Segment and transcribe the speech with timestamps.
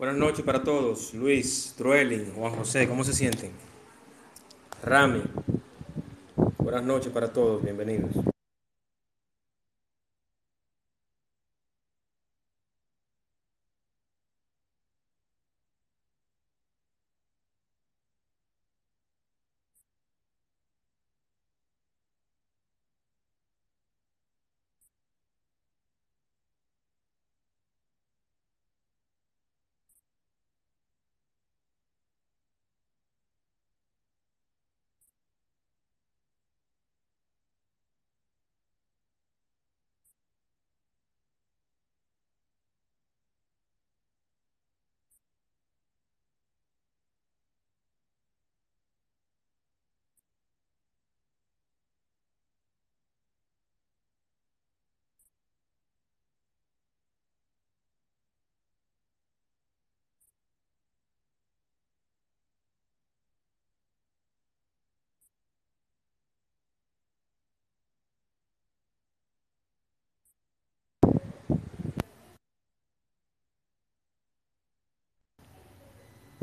[0.00, 1.12] Buenas noches para todos.
[1.12, 3.50] Luis, Truelin, Juan José, ¿cómo se sienten?
[4.82, 5.22] Rami,
[6.56, 8.10] buenas noches para todos, bienvenidos.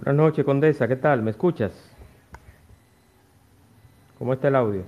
[0.07, 1.21] Buenas noches, Condesa, ¿qué tal?
[1.21, 1.73] ¿Me escuchas?
[4.17, 4.83] ¿Cómo está el audio?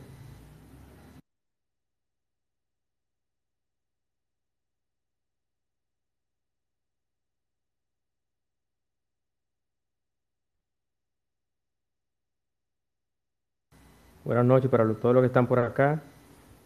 [14.23, 16.01] Buenas noches para todos los que están por acá.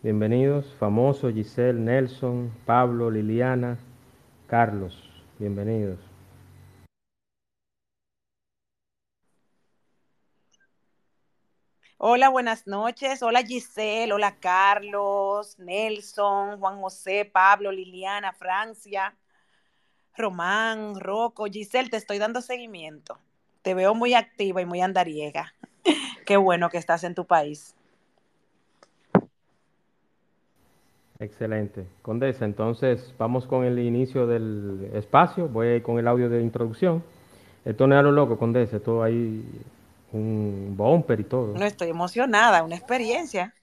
[0.03, 3.79] Bienvenidos, famoso Giselle, Nelson, Pablo, Liliana,
[4.45, 5.09] Carlos.
[5.39, 6.12] Bienvenidos.
[12.05, 13.23] Hola, buenas noches.
[13.23, 19.15] Hola Giselle, hola Carlos, Nelson, Juan José, Pablo, Liliana, Francia,
[20.17, 21.45] Román, Rocco.
[21.45, 23.17] Giselle, te estoy dando seguimiento.
[23.61, 25.53] Te veo muy activa y muy andariega.
[26.25, 27.73] Qué bueno que estás en tu país.
[31.19, 31.87] Excelente.
[32.01, 35.47] Condesa, entonces vamos con el inicio del espacio.
[35.47, 37.01] Voy con el audio de introducción.
[37.63, 38.75] Esto no es a lo loco, Condesa.
[38.75, 39.41] Esto ahí
[40.13, 41.53] un bumper y todo.
[41.53, 43.53] No estoy emocionada, una experiencia.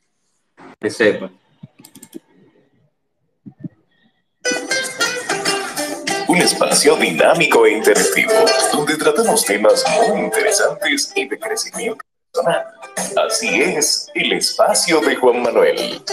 [0.79, 1.31] Que sepa.
[6.29, 8.33] Un espacio dinámico e interactivo,
[8.73, 12.67] donde tratamos temas muy interesantes y de crecimiento personal.
[13.27, 16.05] Así es, el espacio de Juan Manuel.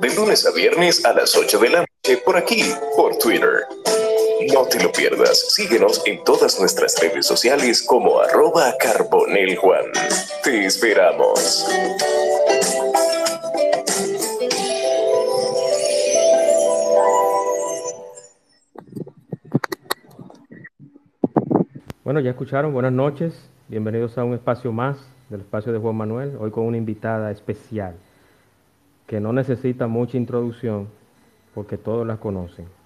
[0.00, 2.64] De lunes a viernes a las 8 de la noche por aquí,
[2.96, 3.66] por Twitter.
[4.54, 5.52] No te lo pierdas.
[5.52, 9.86] Síguenos en todas nuestras redes sociales como arroba carboneljuan.
[10.42, 11.66] Te esperamos.
[22.04, 23.34] Bueno, ya escucharon, buenas noches.
[23.68, 24.96] Bienvenidos a un espacio más
[25.28, 26.36] del espacio de Juan Manuel.
[26.40, 27.96] Hoy con una invitada especial
[29.06, 30.88] que no necesita mucha introducción
[31.54, 32.77] porque todos la conocen.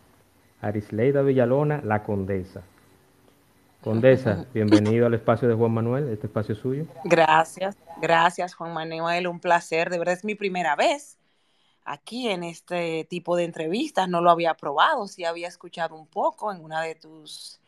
[0.62, 2.62] Arisleida Villalona, la condesa.
[3.83, 6.87] Condesa, bienvenido al espacio de Juan Manuel, este espacio suyo.
[7.05, 11.19] Gracias, gracias Juan Manuel, un placer, de verdad es mi primera vez
[11.84, 16.53] aquí en este tipo de entrevistas, no lo había probado, sí había escuchado un poco
[16.53, 17.61] en una de tus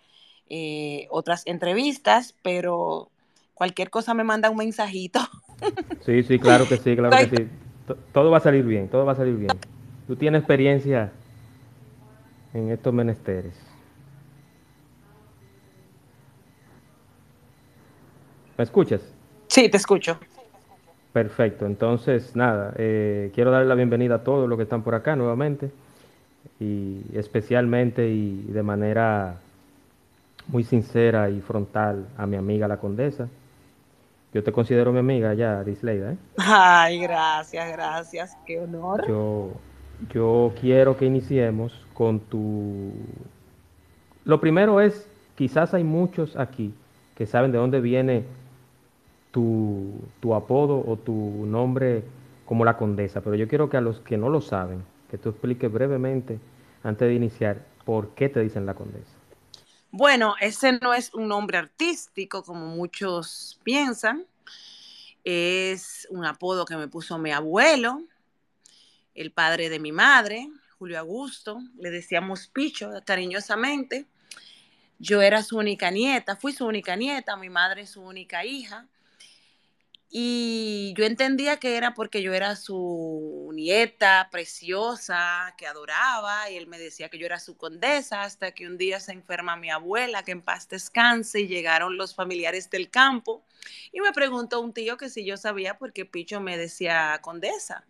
[0.49, 3.11] eh, otras entrevistas, pero
[3.55, 5.21] cualquier cosa me manda un mensajito.
[6.05, 7.49] Sí, sí, claro que sí, claro que sí.
[8.13, 9.51] Todo va a salir bien, todo va a salir bien.
[10.07, 11.13] Tú tienes experiencia
[12.55, 13.55] en estos menesteres.
[18.57, 19.01] ¿Me escuchas?
[19.49, 20.19] Sí, te escucho.
[21.13, 25.15] Perfecto, entonces nada, eh, quiero darle la bienvenida a todos los que están por acá
[25.15, 25.71] nuevamente
[26.59, 29.37] y especialmente y de manera
[30.49, 33.29] muy sincera y frontal a mi amiga la condesa.
[34.33, 36.13] Yo te considero mi amiga ya, Disleida.
[36.13, 36.17] ¿eh?
[36.37, 39.07] Ay, gracias, gracias, qué honor.
[39.07, 39.53] Yo,
[40.13, 42.93] yo quiero que iniciemos con tu...
[44.25, 46.75] Lo primero es, quizás hay muchos aquí
[47.17, 48.25] que saben de dónde viene
[49.31, 51.13] tu, tu apodo o tu
[51.47, 52.05] nombre
[52.45, 55.31] como la condesa, pero yo quiero que a los que no lo saben, que tú
[55.31, 56.39] expliques brevemente,
[56.83, 59.13] antes de iniciar, por qué te dicen la condesa.
[59.91, 64.27] Bueno, ese no es un nombre artístico como muchos piensan,
[65.23, 68.03] es un apodo que me puso mi abuelo,
[69.15, 74.07] el padre de mi madre, Julio Augusto, le decíamos Picho cariñosamente.
[74.99, 78.87] Yo era su única nieta, fui su única nieta, mi madre su única hija.
[80.17, 86.69] Y yo entendía que era porque yo era su nieta preciosa, que adoraba, y él
[86.69, 90.23] me decía que yo era su condesa, hasta que un día se enferma mi abuela,
[90.23, 93.43] que en paz descanse, y llegaron los familiares del campo,
[93.91, 97.85] y me preguntó un tío que si yo sabía por qué Picho me decía condesa.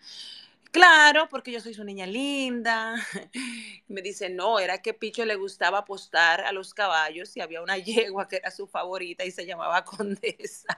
[0.75, 2.97] Claro, porque yo soy su niña linda.
[3.89, 7.79] Me dice, no, era que Picho le gustaba apostar a los caballos y había una
[7.79, 10.77] yegua que era su favorita y se llamaba Condesa.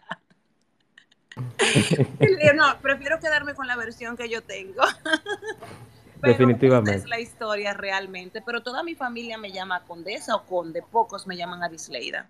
[2.55, 4.83] no, prefiero quedarme con la versión que yo tengo.
[6.21, 6.99] Definitivamente.
[6.99, 11.39] es la historia realmente, pero toda mi familia me llama Condesa o Conde, pocos me
[11.39, 12.29] llaman Arisleida.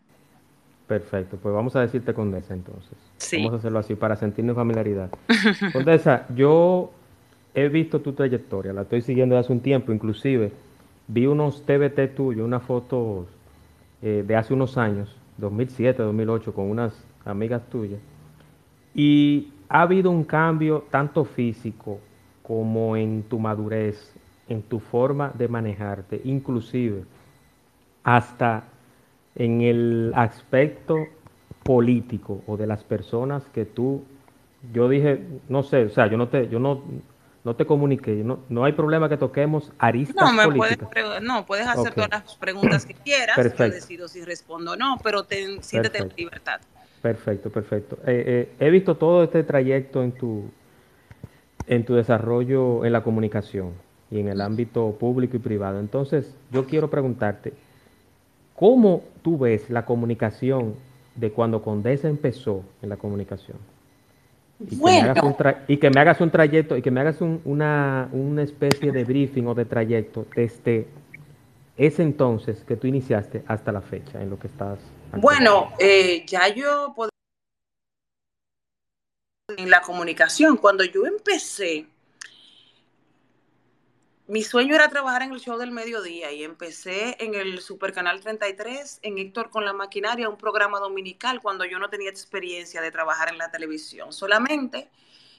[0.86, 2.96] Perfecto, pues vamos a decirte Condesa entonces.
[3.32, 5.10] Vamos a hacerlo así para sentirnos familiaridad.
[5.72, 6.92] Condesa, yo
[7.56, 10.52] he visto tu trayectoria, la estoy siguiendo desde hace un tiempo, inclusive
[11.08, 13.26] vi unos TBT tuyos, unas fotos
[14.02, 16.92] eh, de hace unos años, 2007, 2008, con unas
[17.24, 17.98] amigas tuyas,
[18.94, 21.98] y ha habido un cambio tanto físico
[22.42, 24.14] como en tu madurez,
[24.48, 27.04] en tu forma de manejarte, inclusive
[28.04, 28.64] hasta
[29.34, 30.96] en el aspecto
[31.62, 34.04] político o de las personas que tú,
[34.74, 36.82] yo dije, no sé, o sea, yo no te, yo no,
[37.46, 38.12] no te comuniqué.
[38.24, 40.88] No, no hay problema que toquemos aristas no, me políticas.
[40.92, 43.36] Puedes, no, puedes hacer todas las preguntas que quieras.
[43.36, 43.66] Perfecto.
[43.68, 46.60] Yo decido si respondo o no, pero ten, siéntete en libertad.
[47.00, 47.98] Perfecto, perfecto.
[48.04, 50.50] Eh, eh, he visto todo este trayecto en tu,
[51.68, 53.74] en tu desarrollo en la comunicación
[54.10, 55.78] y en el ámbito público y privado.
[55.78, 57.52] Entonces, yo quiero preguntarte,
[58.56, 60.74] ¿cómo tú ves la comunicación
[61.14, 63.75] de cuando Condesa empezó en la comunicación?
[64.58, 65.14] Y, bueno.
[65.14, 69.04] que y que me hagas un trayecto y que me hagas una, una especie de
[69.04, 70.86] briefing o de trayecto desde
[71.76, 74.78] ese entonces que tú iniciaste hasta la fecha en lo que estás.
[75.12, 76.94] Bueno, eh, ya yo
[79.56, 81.86] en la comunicación, cuando yo empecé,
[84.28, 88.20] mi sueño era trabajar en el show del mediodía y empecé en el Super Canal
[88.20, 92.90] 33, en Héctor con la maquinaria, un programa dominical cuando yo no tenía experiencia de
[92.90, 94.90] trabajar en la televisión, solamente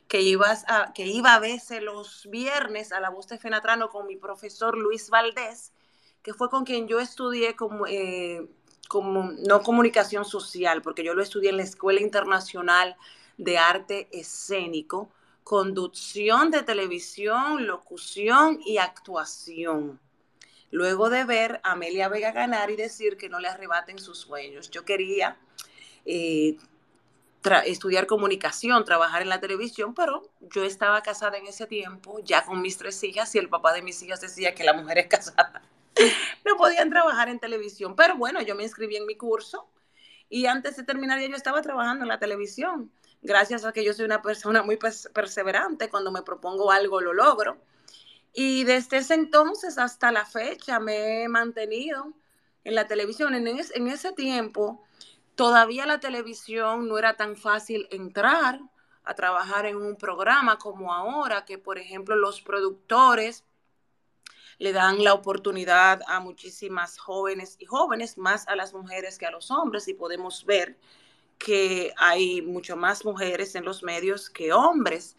[0.08, 4.08] que, ibas a, que iba a veces los viernes a la voz de Fenatrano con
[4.08, 5.74] mi profesor Luis Valdés,
[6.22, 8.48] que fue con quien yo estudié como, eh,
[8.88, 12.96] como no comunicación social, porque yo lo estudié en la Escuela Internacional
[13.38, 15.12] de Arte Escénico
[15.48, 19.98] conducción de televisión, locución y actuación.
[20.72, 24.70] Luego de ver a Amelia Vega ganar y decir que no le arrebaten sus sueños.
[24.72, 25.38] Yo quería
[26.06, 26.58] eh,
[27.66, 32.62] estudiar comunicación, trabajar en la televisión, pero yo estaba casada en ese tiempo, ya con
[32.62, 35.64] mis tres hijas, y el papá de mis hijas decía que las mujeres casadas
[36.46, 37.96] no podían trabajar en televisión.
[37.96, 39.70] Pero bueno, yo me inscribí en mi curso
[40.28, 42.92] y antes de terminar ya yo estaba trabajando en la televisión
[43.22, 47.58] gracias a que yo soy una persona muy perseverante, cuando me propongo algo lo logro.
[48.34, 52.14] Y desde ese entonces hasta la fecha me he mantenido
[52.64, 53.34] en la televisión.
[53.34, 53.48] En,
[53.88, 54.84] ese tiempo
[55.36, 58.60] todavía la televisión no era tan fácil entrar
[59.04, 63.46] a trabajar en un programa como ahora, que por ejemplo los productores
[64.60, 69.32] le dan la oportunidad a muchísimas jóvenes y jóvenes, más a las mujeres que a
[69.32, 70.78] los hombres, y podemos ver
[71.38, 75.16] que hay mucho más mujeres en los medios que hombres.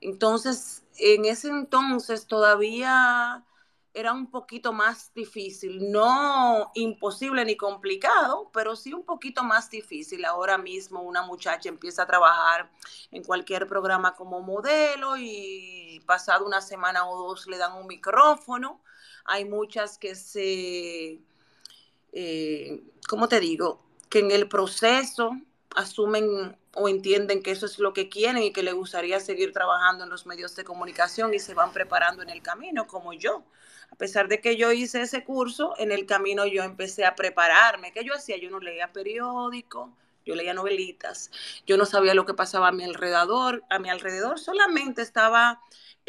[0.00, 3.44] Entonces, en ese entonces todavía
[3.92, 10.24] era un poquito más difícil, no imposible ni complicado, pero sí un poquito más difícil.
[10.24, 12.70] Ahora mismo una muchacha empieza a trabajar
[13.10, 18.80] en cualquier programa como modelo y pasado una semana o dos le dan un micrófono.
[19.24, 21.20] Hay muchas que se,
[22.12, 23.82] eh, ¿cómo te digo?
[24.08, 25.32] Que en el proceso
[25.76, 30.04] asumen o entienden que eso es lo que quieren y que les gustaría seguir trabajando
[30.04, 33.44] en los medios de comunicación y se van preparando en el camino, como yo.
[33.90, 37.92] A pesar de que yo hice ese curso, en el camino yo empecé a prepararme.
[37.92, 38.36] ¿Qué yo hacía?
[38.36, 39.90] Yo no leía periódico,
[40.24, 41.30] yo leía novelitas,
[41.66, 45.60] yo no sabía lo que pasaba a mi alrededor, a mi alrededor solamente estaba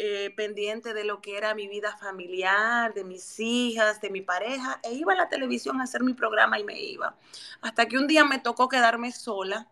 [0.04, 4.80] eh, pendiente de lo que era mi vida familiar, de mis hijas, de mi pareja,
[4.82, 7.16] e iba a la televisión a hacer mi programa y me iba.
[7.60, 9.70] Hasta que un día me tocó quedarme sola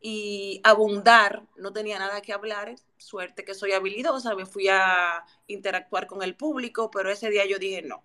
[0.00, 6.08] y abundar, no tenía nada que hablar, suerte que soy habilidosa, me fui a interactuar
[6.08, 8.02] con el público, pero ese día yo dije, no,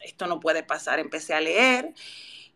[0.00, 1.94] esto no puede pasar, empecé a leer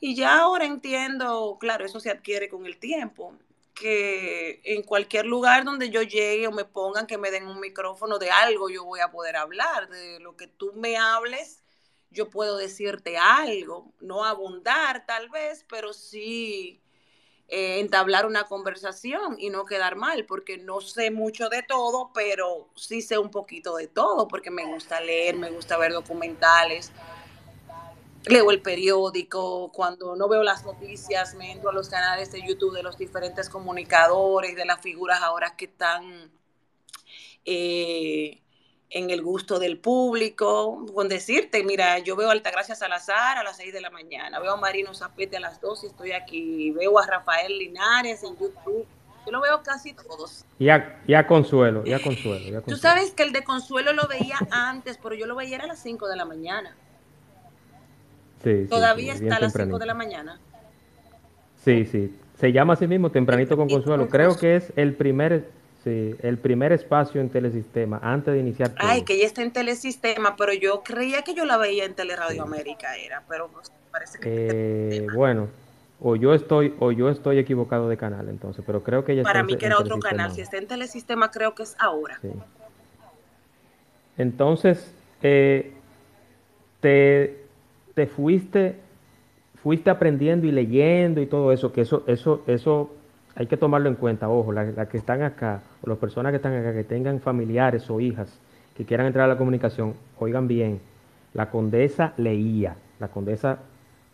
[0.01, 3.37] y ya ahora entiendo, claro, eso se adquiere con el tiempo,
[3.77, 8.19] que en cualquier lugar donde yo llegue o me pongan que me den un micrófono
[8.19, 9.89] de algo, yo voy a poder hablar.
[9.89, 11.63] De lo que tú me hables,
[12.11, 13.93] yo puedo decirte algo.
[14.01, 16.81] No abundar tal vez, pero sí
[17.49, 22.71] eh, entablar una conversación y no quedar mal, porque no sé mucho de todo, pero
[22.75, 26.93] sí sé un poquito de todo, porque me gusta leer, me gusta ver documentales,
[28.27, 32.75] leo el periódico, cuando no veo las noticias, me entro a los canales de YouTube
[32.75, 36.31] de los diferentes comunicadores, de las figuras ahora que están...
[37.45, 38.43] Eh,
[38.91, 43.57] en el gusto del público, con decirte, mira, yo veo a Altagracia Salazar a las
[43.57, 46.99] 6 de la mañana, veo a Marino Zapete a las 2 y estoy aquí, veo
[46.99, 48.87] a Rafael Linares en YouTube,
[49.27, 50.45] yo lo veo casi todos.
[50.61, 52.65] Ya, ya Consuelo, ya Consuelo, ya Consuelo.
[52.69, 55.81] Tú sabes que el de Consuelo lo veía antes, pero yo lo veía a las
[55.81, 56.77] 5 de la mañana.
[58.43, 60.39] Sí, Todavía sí, está a las 5 de la mañana.
[61.65, 62.17] Sí, sí.
[62.39, 64.09] Se llama así mismo Tempranito con Consuelo.
[64.09, 65.45] Creo que es el primer
[65.87, 68.71] Sí, el primer espacio en Telesistema, antes de iniciar.
[68.71, 68.89] Todo.
[68.89, 72.43] Ay, que ya está en Telesistema, pero yo creía que yo la veía en Teleradio.
[72.43, 73.49] América, era, pero
[73.93, 74.29] parece que.
[74.35, 75.47] Eh, bueno,
[76.01, 79.43] o yo estoy, o yo estoy equivocado de canal, entonces, pero creo que ya Para
[79.43, 82.19] está mí que era otro canal, si está en Telesistema, creo que es ahora.
[84.19, 85.73] Entonces, eh,
[86.81, 87.46] te,
[87.97, 88.77] te fuiste,
[89.63, 92.91] fuiste aprendiendo y leyendo y todo eso, que eso, eso, eso
[93.35, 96.37] hay que tomarlo en cuenta, ojo, las la que están acá, o las personas que
[96.37, 98.39] están acá, que tengan familiares o hijas
[98.77, 100.79] que quieran entrar a la comunicación, oigan bien,
[101.33, 103.61] la condesa leía, la condesa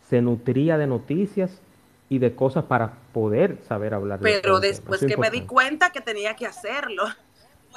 [0.08, 1.60] se nutría de noticias
[2.08, 4.20] y de cosas para poder saber hablar.
[4.22, 7.02] Pero de después que me di cuenta que tenía que hacerlo.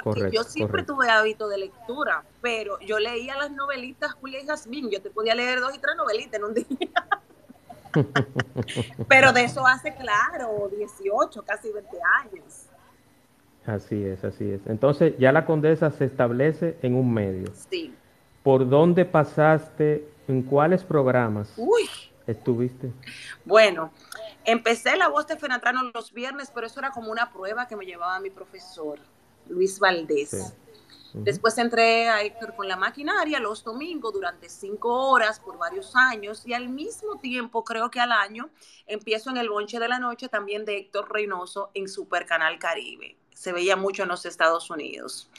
[0.03, 0.93] Porque correcto, yo siempre correcto.
[0.95, 5.35] tuve hábito de lectura, pero yo leía las novelitas Julia y Jazmín, yo te podía
[5.35, 6.89] leer dos y tres novelitas en un día.
[9.07, 12.65] Pero de eso hace, claro, 18, casi 20 años.
[13.65, 14.61] Así es, así es.
[14.67, 17.51] Entonces ya la condesa se establece en un medio.
[17.69, 17.95] Sí.
[18.43, 20.07] ¿Por dónde pasaste?
[20.27, 21.87] ¿En cuáles programas Uy.
[22.27, 22.91] estuviste?
[23.43, 23.91] Bueno,
[24.43, 27.85] empecé la voz de Fenatrano los viernes, pero eso era como una prueba que me
[27.85, 28.99] llevaba mi profesor,
[29.47, 30.29] Luis Valdés.
[30.29, 30.37] Sí.
[31.23, 36.45] Después entré a Héctor con la maquinaria los domingos durante cinco horas por varios años
[36.45, 38.49] y al mismo tiempo, creo que al año,
[38.85, 43.17] empiezo en el bonche de la noche también de Héctor Reynoso en Super Canal Caribe.
[43.33, 45.29] Se veía mucho en los Estados Unidos.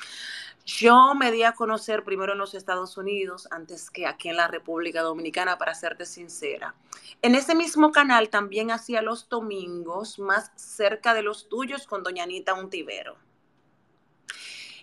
[0.64, 4.48] Yo me di a conocer primero en los Estados Unidos antes que aquí en la
[4.48, 6.74] República Dominicana, para serte sincera.
[7.20, 12.24] En ese mismo canal también hacía los domingos más cerca de los tuyos con Doña
[12.24, 13.25] Anita Untivero.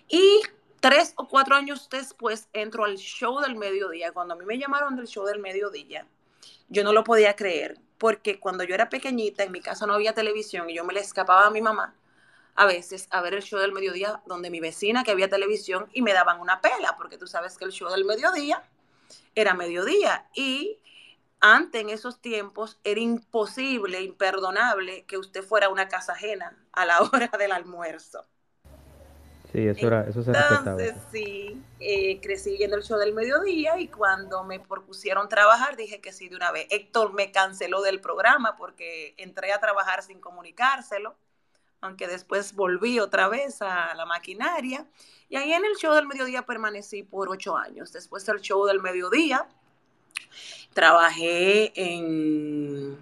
[0.08, 0.42] Y
[0.80, 4.12] tres o cuatro años después entro al show del mediodía.
[4.12, 6.06] Cuando a mí me llamaron del show del mediodía,
[6.68, 10.14] yo no lo podía creer, porque cuando yo era pequeñita, en mi casa no había
[10.14, 11.94] televisión y yo me le escapaba a mi mamá
[12.54, 16.02] a veces a ver el show del mediodía donde mi vecina que había televisión y
[16.02, 18.62] me daban una pela, porque tú sabes que el show del mediodía
[19.34, 20.78] era mediodía y
[21.40, 26.86] antes en esos tiempos era imposible, imperdonable que usted fuera a una casa ajena a
[26.86, 28.24] la hora del almuerzo.
[29.54, 33.86] Sí, eso, era, eso se Entonces, sí, eh, crecí viendo el show del mediodía y
[33.86, 36.66] cuando me propusieron trabajar dije que sí de una vez.
[36.70, 41.14] Héctor me canceló del programa porque entré a trabajar sin comunicárselo,
[41.80, 44.88] aunque después volví otra vez a la maquinaria.
[45.28, 47.92] Y ahí en el show del mediodía permanecí por ocho años.
[47.92, 49.46] Después del show del mediodía,
[50.72, 52.98] trabajé en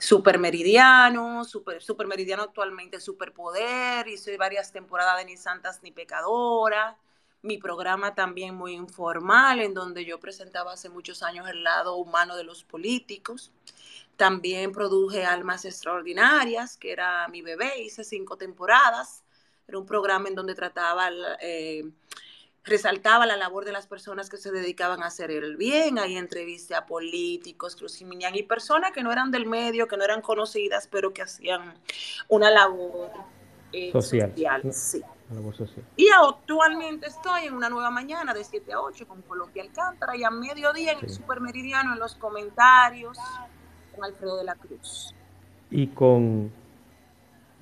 [0.00, 6.96] Super Meridiano, Super, Super Meridiano actualmente Superpoder, hice varias temporadas de Ni Santas ni Pecadora,
[7.42, 12.36] mi programa también muy informal, en donde yo presentaba hace muchos años el lado humano
[12.36, 13.52] de los políticos.
[14.16, 19.22] También produje Almas Extraordinarias, que era mi bebé, hice cinco temporadas.
[19.66, 21.08] Era un programa en donde trataba
[21.40, 21.84] eh,
[22.64, 25.98] resaltaba la labor de las personas que se dedicaban a hacer el bien.
[25.98, 30.20] Ahí entrevisté a políticos, cruciminian y personas que no eran del medio, que no eran
[30.20, 31.74] conocidas, pero que hacían
[32.28, 33.10] una labor
[33.72, 34.30] eh, social.
[34.30, 35.02] social sí.
[35.30, 35.84] Labor social.
[35.96, 40.24] Y actualmente estoy en una nueva mañana de 7 a 8 con Colombia Alcántara y
[40.24, 41.06] a mediodía en sí.
[41.06, 43.16] el Supermeridiano en los comentarios
[43.94, 45.14] con Alfredo de la Cruz.
[45.70, 46.52] Y con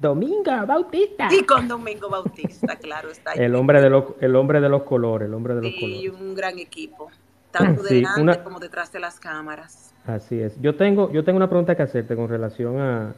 [0.01, 1.29] Domingo Bautista.
[1.33, 3.41] Y con Domingo Bautista, claro, está ahí.
[3.41, 6.03] El hombre de los, el hombre de los colores, el hombre de los sí, colores.
[6.03, 7.11] Y un gran equipo,
[7.51, 8.45] tanto sí, delante una...
[8.45, 9.93] como detrás de las cámaras.
[10.07, 10.59] Así es.
[10.61, 13.15] Yo tengo, yo tengo una pregunta que hacerte con relación a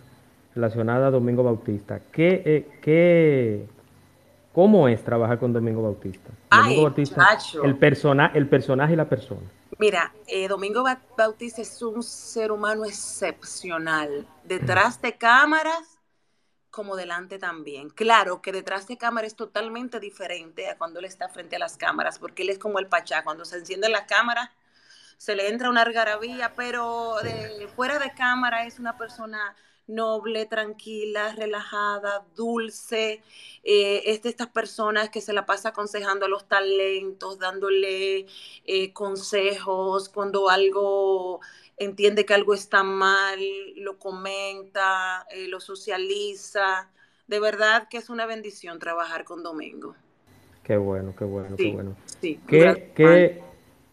[0.54, 2.00] relacionada a Domingo Bautista.
[2.10, 3.66] ¿Qué, eh, qué,
[4.52, 6.30] cómo es trabajar con Domingo Bautista?
[6.50, 7.62] Ay, Domingo Bautista, chacho.
[7.62, 9.42] el persona, el personaje y la persona.
[9.78, 10.84] Mira, eh, Domingo
[11.16, 14.26] Bautista es un ser humano excepcional.
[14.44, 15.99] Detrás de cámaras
[16.70, 17.90] como delante también.
[17.90, 21.76] Claro que detrás de cámara es totalmente diferente a cuando él está frente a las
[21.76, 24.52] cámaras, porque él es como el pachá, cuando se enciende la cámara
[25.20, 29.54] se le entra una algarabía, pero de, fuera de cámara es una persona
[29.86, 33.22] noble, tranquila, relajada, dulce.
[33.62, 38.24] Eh, es de estas personas que se la pasa aconsejando a los talentos, dándole
[38.64, 41.40] eh, consejos cuando algo
[41.80, 43.40] entiende que algo está mal,
[43.76, 46.88] lo comenta, eh, lo socializa.
[47.26, 49.96] De verdad que es una bendición trabajar con Domingo.
[50.62, 51.96] Qué bueno, qué bueno, qué bueno.
[52.20, 53.42] Sí, ¿Qué, qué,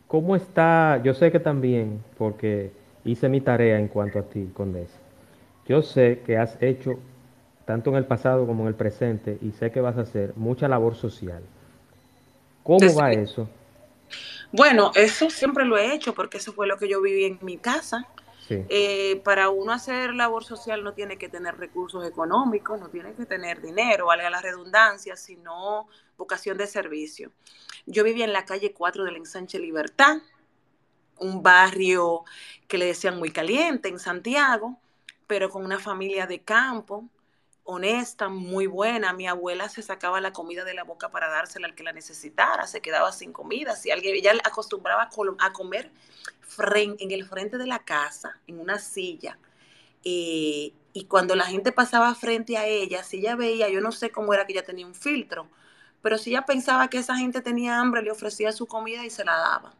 [0.07, 1.01] ¿Cómo está?
[1.03, 2.71] Yo sé que también, porque
[3.05, 4.99] hice mi tarea en cuanto a ti, Condesa.
[5.65, 6.99] Yo sé que has hecho,
[7.65, 10.67] tanto en el pasado como en el presente, y sé que vas a hacer mucha
[10.67, 11.41] labor social.
[12.63, 13.47] ¿Cómo va eso?
[14.51, 17.57] Bueno, eso siempre lo he hecho porque eso fue lo que yo viví en mi
[17.57, 18.07] casa.
[18.49, 23.25] Eh, para uno hacer labor social no tiene que tener recursos económicos, no tiene que
[23.25, 27.31] tener dinero, valga la redundancia, sino vocación de servicio.
[27.85, 30.17] Yo vivía en la calle 4 del Ensanche Libertad,
[31.17, 32.23] un barrio
[32.67, 34.79] que le decían muy caliente en Santiago,
[35.25, 37.09] pero con una familia de campo,
[37.67, 39.13] honesta, muy buena.
[39.13, 42.65] Mi abuela se sacaba la comida de la boca para dársela al que la necesitara,
[42.65, 43.75] se quedaba sin comida.
[43.75, 45.09] Si alguien, ella acostumbraba
[45.39, 45.91] a comer
[46.75, 49.37] en el frente de la casa, en una silla.
[50.03, 54.11] Eh, y cuando la gente pasaba frente a ella, si ella veía, yo no sé
[54.11, 55.47] cómo era que ella tenía un filtro,
[56.01, 59.25] pero si ella pensaba que esa gente tenía hambre, le ofrecía su comida y se
[59.25, 59.73] la daba.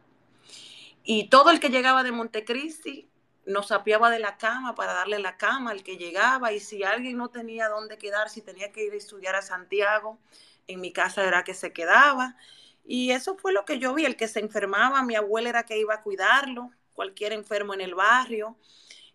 [1.02, 3.07] Y todo el que llegaba de Montecristi
[3.48, 7.16] nos apiaba de la cama para darle la cama al que llegaba y si alguien
[7.16, 10.18] no tenía dónde quedar, si tenía que ir a estudiar a Santiago,
[10.66, 12.36] en mi casa era que se quedaba.
[12.84, 15.78] Y eso fue lo que yo vi, el que se enfermaba, mi abuela era que
[15.78, 18.56] iba a cuidarlo, cualquier enfermo en el barrio.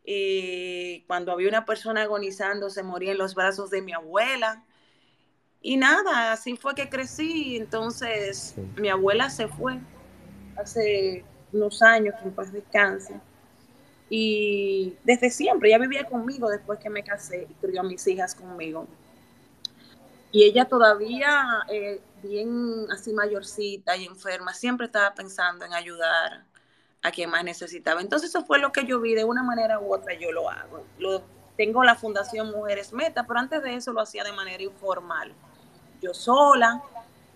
[0.03, 4.63] Y cuando había una persona agonizando, se moría en los brazos de mi abuela.
[5.61, 7.55] Y nada, así fue que crecí.
[7.55, 9.79] Entonces, mi abuela se fue
[10.57, 13.21] hace unos años, que en paz descanse
[14.15, 18.35] y desde siempre, ella vivía conmigo después que me casé y crió a mis hijas
[18.35, 18.85] conmigo.
[20.31, 26.43] Y ella todavía, eh, bien así mayorcita y enferma, siempre estaba pensando en ayudar
[27.01, 28.01] a quien más necesitaba.
[28.01, 30.85] Entonces eso fue lo que yo vi, de una manera u otra yo lo hago.
[31.57, 35.33] Tengo la Fundación Mujeres Meta, pero antes de eso lo hacía de manera informal.
[36.03, 36.83] Yo sola,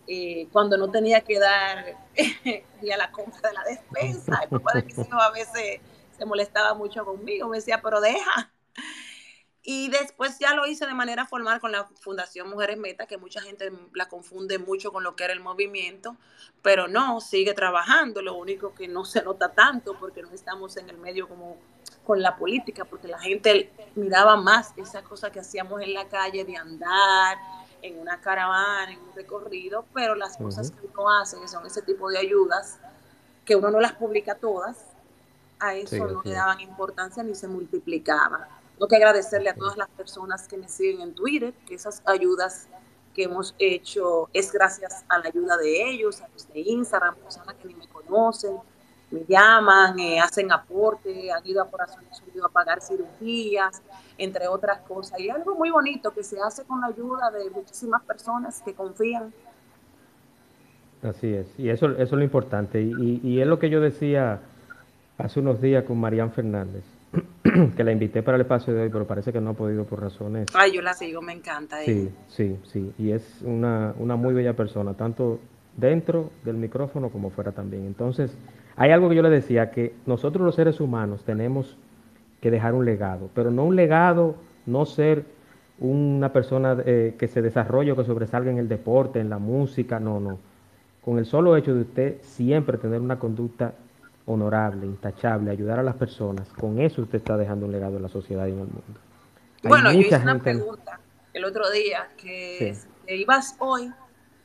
[0.06, 1.98] eh, cuando no tenía que dar
[2.84, 5.82] ni a la compra de la despensa, el papá de mis hijos a veces
[6.18, 8.52] se molestaba mucho conmigo, me decía, pero deja.
[9.70, 13.42] Y después ya lo hice de manera formal con la Fundación Mujeres Meta, que mucha
[13.42, 16.16] gente la confunde mucho con lo que era el movimiento,
[16.62, 20.90] pero no, sigue trabajando, lo único que no se nota tanto porque no estamos en
[20.90, 21.58] el medio como
[22.06, 26.46] con la política, porque la gente miraba más esa cosa que hacíamos en la calle
[26.46, 27.38] de andar
[27.82, 31.82] en una caravana, en un recorrido, pero las cosas que uno hace, que son ese
[31.82, 32.80] tipo de ayudas,
[33.44, 34.78] que uno no las publica todas,
[35.60, 38.48] a eso no le daban importancia ni se multiplicaba.
[38.74, 42.68] Tengo que agradecerle a todas las personas que me siguen en Twitter, que esas ayudas
[43.16, 47.56] que hemos hecho es gracias a la ayuda de ellos, a los de Instagram, personas
[47.56, 48.58] que ni me conocen,
[49.10, 53.82] me llaman, eh, hacen aporte, han ido a corazones a pagar cirugías,
[54.18, 55.20] entre otras cosas.
[55.20, 59.34] Y algo muy bonito que se hace con la ayuda de muchísimas personas que confían.
[61.02, 62.82] Así es, y eso, eso es lo importante.
[62.82, 64.42] Y, y es lo que yo decía
[65.18, 66.84] hace unos días con Marian Fernández,
[67.76, 70.02] que la invité para el espacio de hoy, pero parece que no ha podido por
[70.02, 70.48] razones.
[70.54, 71.82] Ay, yo la sigo, me encanta.
[71.82, 72.94] Sí, sí, sí.
[72.98, 75.40] Y es una, una muy bella persona, tanto
[75.76, 77.86] dentro del micrófono como fuera también.
[77.86, 78.36] Entonces,
[78.76, 81.78] hay algo que yo le decía, que nosotros los seres humanos tenemos
[82.42, 85.26] que dejar un legado, pero no un legado, no ser
[85.80, 90.00] una persona eh, que se desarrolle o que sobresalga en el deporte, en la música,
[90.00, 90.40] no, no.
[91.02, 93.74] Con el solo hecho de usted siempre tener una conducta
[94.28, 98.10] honorable, intachable, ayudar a las personas, con eso usted está dejando un legado en la
[98.10, 99.00] sociedad y en el mundo.
[99.64, 101.00] bueno, yo hice una pregunta
[101.34, 103.92] el otro día, que te ibas hoy,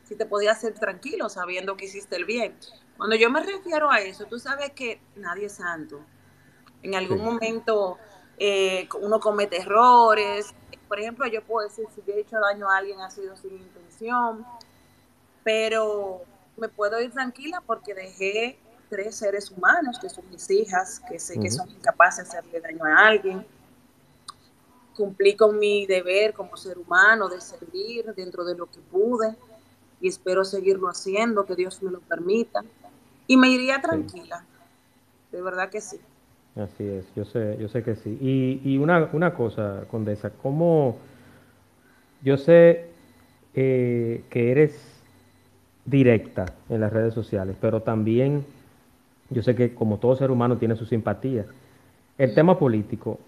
[0.04, 2.54] si te podías ser tranquilo sabiendo que hiciste el bien.
[2.96, 6.00] Cuando yo me refiero a eso, tú sabes que nadie es santo.
[6.82, 7.98] En algún momento
[8.38, 10.54] eh, uno comete errores.
[10.86, 14.44] Por ejemplo, yo puedo decir, si he hecho daño a alguien ha sido sin intención,
[15.42, 16.22] pero
[16.56, 18.58] me puedo ir tranquila porque dejé
[18.92, 22.84] tres seres humanos, que son mis hijas, que sé que son incapaces de hacerle daño
[22.84, 23.46] a alguien.
[24.94, 29.34] Cumplí con mi deber como ser humano de servir dentro de lo que pude
[29.98, 32.62] y espero seguirlo haciendo, que Dios me lo permita.
[33.26, 34.44] Y me iría tranquila,
[35.30, 35.98] de verdad que sí.
[36.54, 38.18] Así es, yo sé, yo sé que sí.
[38.20, 40.98] Y, y una, una, cosa, Condesa, ¿cómo
[42.20, 42.90] yo sé
[43.54, 44.78] eh, que eres
[45.86, 48.44] directa en las redes sociales, pero también
[49.32, 51.46] yo sé que como todo ser humano tiene su simpatía.
[52.18, 53.18] El tema político,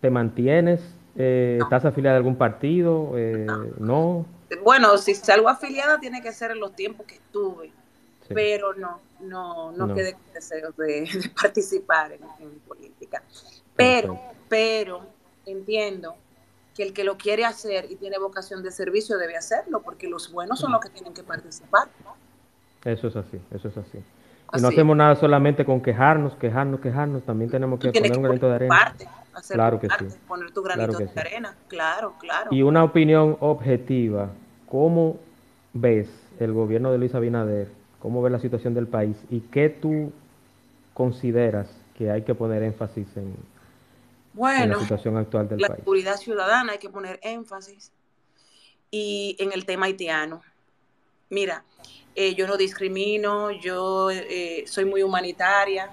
[0.00, 0.80] ¿te mantienes
[1.14, 3.12] Eh, ¿Estás afiliada a algún partido?
[3.16, 3.46] Eh,
[3.78, 4.24] no.
[4.64, 7.70] Bueno, si salgo afiliada tiene que ser en los tiempos que estuve,
[8.28, 11.06] pero no, no, no, quedé con deseos de,
[11.40, 13.22] participar en, política.
[13.76, 15.02] Pero, pero
[15.44, 16.16] entiendo
[16.74, 20.32] que el que lo quiere hacer y tiene vocación de servicio debe hacerlo, porque los
[20.32, 21.88] buenos son los que tienen que participar.
[22.84, 23.98] Eso es así, eso es así.
[24.54, 28.48] Y no hacemos nada solamente con quejarnos, quejarnos, quejarnos, también tenemos que poner un granito
[28.48, 28.94] de arena.
[29.48, 30.06] claro que sí.
[30.28, 32.50] Poner tu granito de arena, claro, claro.
[32.52, 34.30] Y una opinión objetiva,
[34.68, 35.18] ¿cómo
[35.72, 37.68] ves el gobierno de Luis Abinader?
[37.98, 39.16] ¿Cómo ves la situación del país?
[39.30, 40.12] ¿Y qué tú
[40.92, 43.34] consideras que hay que poner énfasis en,
[44.34, 45.70] bueno, la situación actual del país?
[45.70, 47.92] La seguridad ciudadana hay que poner énfasis.
[48.90, 50.42] Y en el tema haitiano.
[51.30, 51.64] Mira,
[52.14, 55.90] eh, yo no discrimino, yo eh, soy muy humanitaria.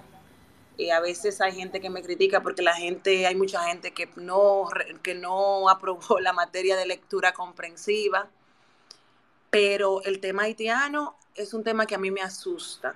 [0.78, 4.10] y a veces hay gente que me critica porque la gente, hay mucha gente que
[4.16, 4.68] no,
[5.04, 8.30] que no aprobó la materia de lectura comprensiva.
[9.50, 12.96] Pero el tema haitiano es un tema que a mí me asusta.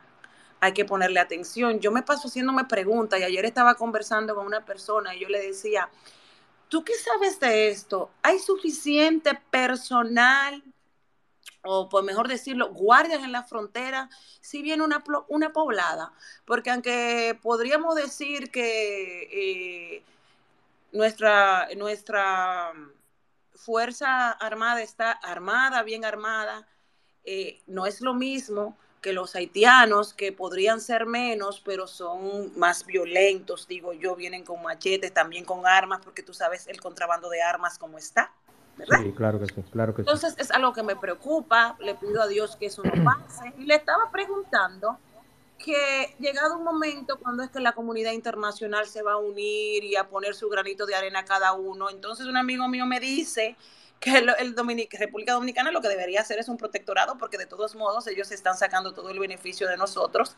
[0.59, 1.79] Hay que ponerle atención.
[1.79, 5.41] Yo me paso haciéndome preguntas y ayer estaba conversando con una persona y yo le
[5.41, 5.89] decía,
[6.69, 8.11] ¿tú qué sabes de esto?
[8.21, 10.63] ¿Hay suficiente personal
[11.63, 14.09] o por mejor decirlo, guardias en la frontera,
[14.41, 16.13] si bien una, una poblada,
[16.45, 20.03] porque aunque podríamos decir que eh,
[20.91, 22.73] nuestra, nuestra
[23.55, 26.67] Fuerza Armada está armada, bien armada,
[27.23, 32.85] eh, no es lo mismo que los haitianos, que podrían ser menos, pero son más
[32.85, 37.41] violentos, digo yo, vienen con machetes, también con armas, porque tú sabes el contrabando de
[37.41, 38.33] armas como está.
[38.77, 42.27] Sí, claro que sí, claro que Entonces es algo que me preocupa, le pido a
[42.27, 43.53] Dios que eso no pase.
[43.57, 44.97] Y le estaba preguntando
[45.57, 49.95] que llegado un momento cuando es que la comunidad internacional se va a unir y
[49.95, 53.55] a poner su granito de arena cada uno, entonces un amigo mío me dice
[54.03, 54.55] que el, el
[54.91, 58.57] República Dominicana lo que debería hacer es un protectorado porque de todos modos ellos están
[58.57, 60.35] sacando todo el beneficio de nosotros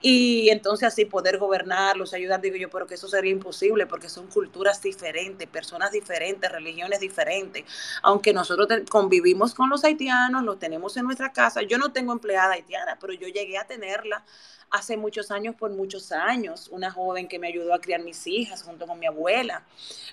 [0.00, 4.28] y entonces así poder gobernarlos, ayudar, digo yo, pero que eso sería imposible porque son
[4.28, 7.64] culturas diferentes, personas diferentes, religiones diferentes.
[8.02, 12.54] Aunque nosotros convivimos con los haitianos, los tenemos en nuestra casa, yo no tengo empleada
[12.54, 14.24] haitiana, pero yo llegué a tenerla
[14.72, 18.62] hace muchos años, por muchos años, una joven que me ayudó a criar mis hijas
[18.62, 19.62] junto con mi abuela.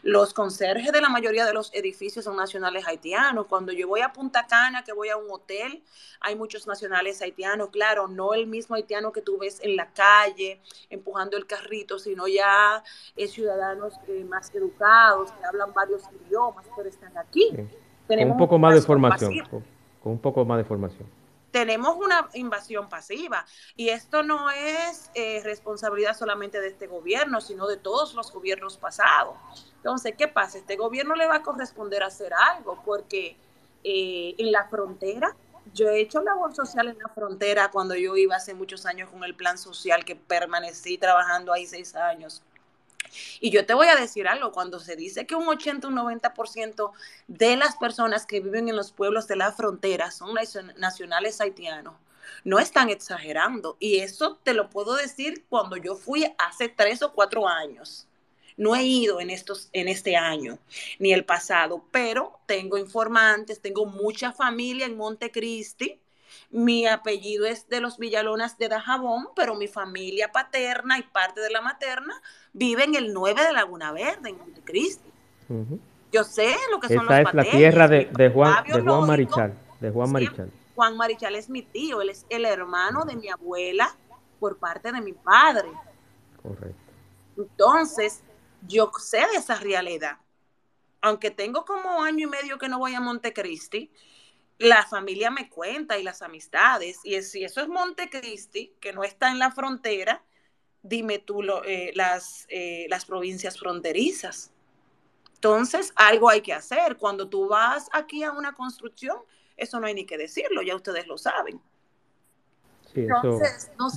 [0.04, 3.48] Los conserjes de la mayoría de los edificios son nacionales haitianos.
[3.48, 5.84] Cuando yo voy a Punta Cana, que voy a un hotel,
[6.20, 10.62] hay muchos nacionales haitianos, claro, no el mismo haitiano que tú ves en la calle
[10.90, 12.84] empujando el carrito, sino ya
[13.16, 17.50] es ciudadanos eh, más educados, que hablan varios idiomas, pero están aquí.
[18.08, 21.20] con un poco más de formación, con un poco más de formación
[21.52, 27.68] tenemos una invasión pasiva y esto no es eh, responsabilidad solamente de este gobierno, sino
[27.68, 29.36] de todos los gobiernos pasados.
[29.80, 30.58] Entonces, ¿qué pasa?
[30.58, 33.38] Este gobierno le va a corresponder hacer algo porque
[33.84, 35.34] eh, en la frontera,
[35.74, 39.24] yo he hecho labor social en la frontera cuando yo iba hace muchos años con
[39.24, 42.44] el plan social que permanecí trabajando ahí seis años.
[43.40, 46.92] Y yo te voy a decir algo, cuando se dice que un 80, un 90%
[47.28, 50.36] de las personas que viven en los pueblos de la frontera son
[50.76, 51.96] nacionales haitianos,
[52.44, 53.78] no están exagerando.
[53.80, 58.09] Y eso te lo puedo decir cuando yo fui hace tres o cuatro años.
[58.60, 60.60] No he ido en, estos, en este año
[61.00, 66.00] ni el pasado, pero tengo informantes, tengo mucha familia en Montecristi
[66.52, 71.50] mi apellido es de los Villalonas de Dajabón, pero mi familia paterna y parte de
[71.52, 72.22] la materna
[72.54, 75.10] vive en el 9 de Laguna Verde, en Montecristi.
[76.12, 79.54] Yo sé lo que son los es la tierra de, Juan, de Juan Marichal.
[79.80, 80.52] De Juan Marichal.
[80.76, 83.96] Juan Marichal es mi tío, él es el hermano de mi abuela
[84.40, 85.70] por parte de mi padre.
[86.42, 86.76] Correcto.
[87.38, 88.22] Entonces,
[88.68, 90.18] yo sé de esa realidad.
[91.02, 93.92] Aunque tengo como año y medio que no voy a Montecristi,
[94.58, 97.00] la familia me cuenta y las amistades.
[97.04, 100.24] Y si eso es Montecristi, que no está en la frontera,
[100.82, 104.52] dime tú eh, las, eh, las provincias fronterizas.
[105.36, 106.98] Entonces, algo hay que hacer.
[106.98, 109.18] Cuando tú vas aquí a una construcción,
[109.56, 111.62] eso no hay ni que decirlo, ya ustedes lo saben.
[112.94, 113.40] Sí, eso,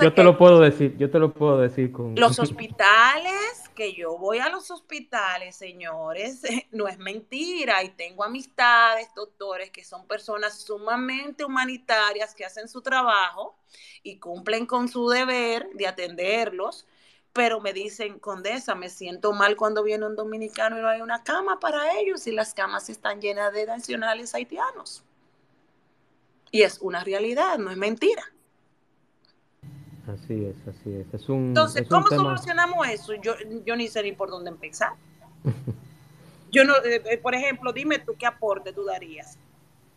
[0.02, 2.14] yo te lo puedo decir, yo te lo puedo decir con...
[2.14, 7.83] Los hospitales que yo voy a los hospitales, señores, no es mentira.
[7.83, 13.57] Y tengo amistades, doctores, que son personas sumamente humanitarias que hacen su trabajo
[14.02, 16.87] y cumplen con su deber de atenderlos.
[17.33, 21.24] Pero me dicen, Condesa, me siento mal cuando viene un dominicano y no hay una
[21.24, 25.02] cama para ellos y las camas están llenas de nacionales haitianos.
[26.50, 28.22] Y es una realidad, no es mentira.
[30.07, 31.15] Así es, así es.
[31.15, 33.15] es un, Entonces, ¿cómo solucionamos eso?
[33.23, 33.35] Yo,
[33.65, 34.93] yo ni sé ni por dónde empezar.
[36.53, 39.38] Yo no, eh, eh, por ejemplo, dime tú qué aporte tú darías.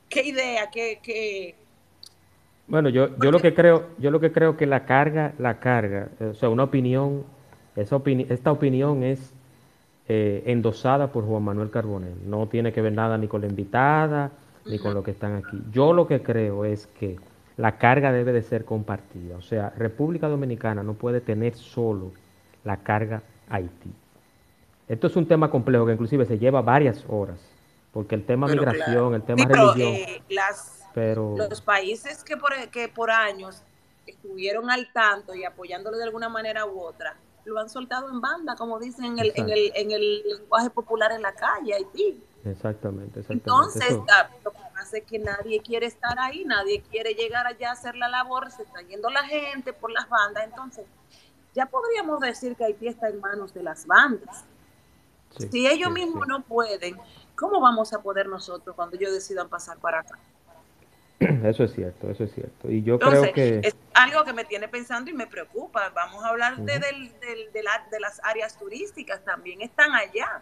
[0.08, 0.70] ¿Qué idea?
[0.72, 1.54] ¿Qué, qué...
[2.68, 6.08] Bueno, yo, yo lo que creo, yo lo que creo que la carga, la carga,
[6.22, 7.26] o sea, una opinión,
[7.76, 9.34] esa esta opinión es
[10.08, 12.18] eh, endosada por Juan Manuel Carbonell.
[12.26, 14.32] No tiene que ver nada ni con la invitada,
[14.66, 15.62] ni con lo que están aquí.
[15.72, 17.18] Yo lo que creo es que
[17.58, 19.38] la carga debe de ser compartida.
[19.38, 22.12] O sea, República Dominicana no puede tener solo
[22.64, 23.92] la carga Haití.
[24.88, 27.40] Esto es un tema complejo que inclusive se lleva varias horas,
[27.92, 29.94] porque el tema migración, el tema religión...
[29.94, 30.22] Eh,
[30.94, 33.62] pero, Los países que por, que por años
[34.08, 38.56] estuvieron al tanto y apoyándolo de alguna manera u otra, lo han soltado en banda,
[38.56, 42.24] como dicen en el, en el, en el lenguaje popular en la calle, Haití.
[42.46, 43.34] Exactamente, exactamente.
[43.34, 44.00] Entonces,
[44.76, 48.64] lo que nadie quiere estar ahí, nadie quiere llegar allá a hacer la labor, se
[48.64, 50.86] está yendo la gente por las bandas, entonces
[51.54, 54.46] ya podríamos decir que Haití está en manos de las bandas.
[55.38, 56.98] si ellos mismos no pueden,
[57.36, 60.20] ¿cómo vamos a poder nosotros cuando ellos decidan pasar para acá?
[61.20, 62.70] Eso es cierto, eso es cierto.
[62.70, 63.62] Y yo creo que...
[63.64, 65.90] Es algo que me tiene pensando y me preocupa.
[65.96, 70.42] Vamos a hablar de, de, la, de las áreas turísticas, también están allá.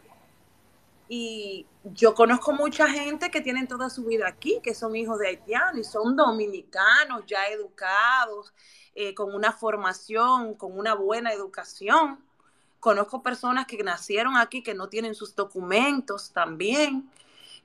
[1.15, 5.27] Y yo conozco mucha gente que tienen toda su vida aquí, que son hijos de
[5.27, 8.51] haitianos y son dominicanos ya educados,
[8.95, 12.17] eh, con una formación, con una buena educación.
[12.79, 17.07] Conozco personas que nacieron aquí, que no tienen sus documentos también,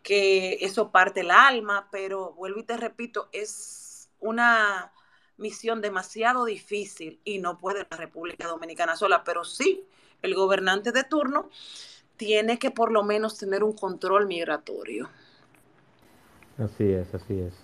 [0.02, 4.92] que eso parte el alma, pero vuelvo y te repito, es una
[5.38, 9.86] misión demasiado difícil y no puede la República Dominicana sola, pero sí
[10.20, 11.48] el gobernante de turno
[12.18, 15.08] tiene que por lo menos tener un control migratorio.
[16.58, 17.54] Así es, así es.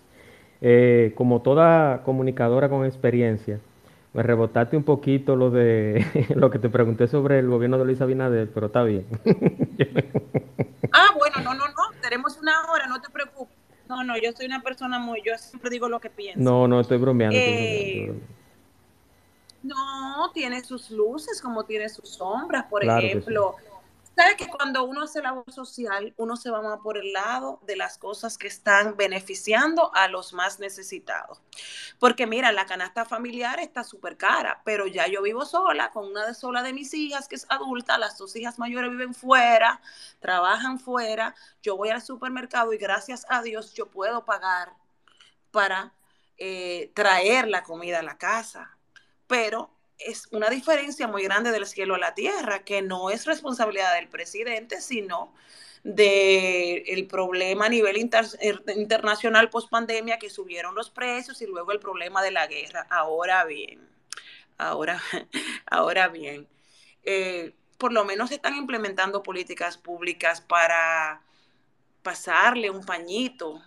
[0.63, 3.61] Eh, como toda comunicadora con experiencia,
[4.15, 8.01] me rebotaste un poquito lo de lo que te pregunté sobre el gobierno de Luis
[8.01, 9.05] Abinader, pero está bien.
[10.93, 13.55] ah, bueno, no, no, no, tenemos una hora, no te preocupes.
[13.89, 16.41] No, no, yo soy una persona muy, yo siempre digo lo que pienso.
[16.41, 17.37] No, no, estoy bromeando.
[17.39, 18.15] Eh,
[19.63, 23.57] no, tiene sus luces como tiene sus sombras, por ejemplo.
[24.17, 27.75] ¿Sabes que cuando uno hace labor social, uno se va más por el lado de
[27.75, 31.43] las cosas que están beneficiando a los más necesitados?
[31.99, 36.27] Porque mira, la canasta familiar está súper cara, pero ya yo vivo sola, con una
[36.27, 39.81] de sola de mis hijas que es adulta, las dos hijas mayores viven fuera,
[40.21, 44.75] trabajan fuera, yo voy al supermercado y gracias a Dios yo puedo pagar
[45.51, 45.93] para
[46.39, 48.77] eh, traer la comida a la casa.
[49.27, 53.95] Pero es una diferencia muy grande del cielo a la tierra, que no es responsabilidad
[53.95, 55.33] del presidente, sino
[55.83, 62.23] del problema a nivel internacional post pandemia que subieron los precios y luego el problema
[62.23, 62.87] de la guerra.
[62.89, 63.87] Ahora bien,
[64.57, 65.01] ahora,
[65.67, 66.49] ahora bien,
[67.03, 71.21] eh, por lo menos se están implementando políticas públicas para
[72.03, 73.63] pasarle un pañito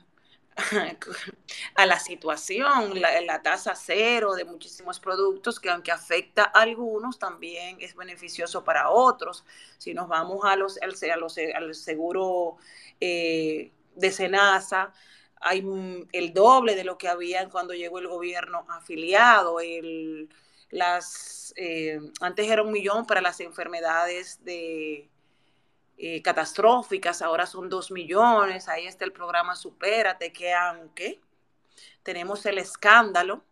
[1.76, 7.78] a la situación, la, tasa cero de muchísimos productos que aunque afecta a algunos, también
[7.80, 9.46] es beneficioso para otros.
[9.78, 12.58] Si nos vamos a al, al seguro
[13.00, 14.94] eh, de Senasa,
[15.40, 15.64] hay
[16.12, 19.60] el doble de lo que había cuando llegó el gobierno afiliado.
[19.60, 20.30] El,
[20.70, 25.10] las, eh, antes era un millón para las enfermedades de
[26.00, 31.20] eh, catastróficas, ahora son dos millones, ahí está el programa Supérate, que aunque
[32.04, 33.44] tenemos el escándalo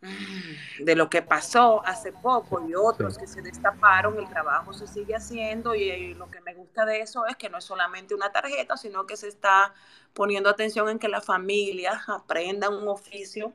[0.00, 4.88] mm, de lo que pasó hace poco y otros que se destaparon, el trabajo se
[4.88, 8.12] sigue haciendo y, y, lo que me gusta de eso es que no es solamente
[8.14, 9.72] una tarjeta, sino que se está
[10.12, 13.54] poniendo atención en que las familias aprendan un oficio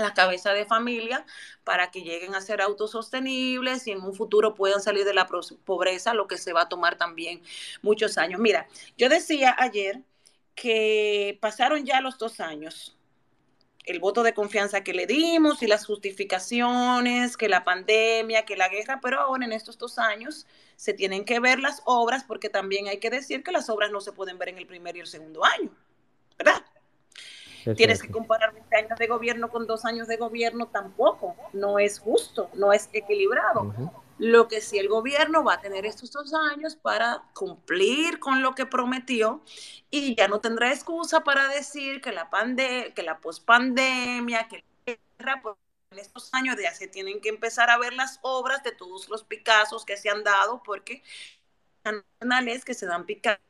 [0.00, 1.24] la cabeza de familia
[1.64, 6.14] para que lleguen a ser autosostenibles y en un futuro puedan salir de la pobreza,
[6.14, 7.42] lo que se va a tomar también
[7.82, 8.40] muchos años.
[8.40, 10.02] Mira, yo decía ayer
[10.54, 12.96] que pasaron ya los dos años,
[13.84, 18.68] el voto de confianza que le dimos y las justificaciones, que la pandemia, que la
[18.68, 20.46] guerra, pero ahora en estos dos años
[20.76, 24.00] se tienen que ver las obras porque también hay que decir que las obras no
[24.00, 25.70] se pueden ver en el primer y el segundo año,
[26.38, 26.64] ¿verdad?
[27.76, 31.36] Tienes que comparar 20 años de gobierno con dos años de gobierno tampoco.
[31.52, 33.72] No es justo, no es equilibrado.
[34.18, 38.54] Lo que sí el gobierno va a tener estos dos años para cumplir con lo
[38.54, 39.42] que prometió
[39.90, 44.98] y ya no tendrá excusa para decir que la pandemia, que la pospandemia, que la
[45.18, 45.56] guerra, pues,
[45.90, 49.24] en estos años ya se tienen que empezar a ver las obras de todos los
[49.24, 51.02] picazos que se han dado porque
[51.82, 53.40] canales que se dan picazos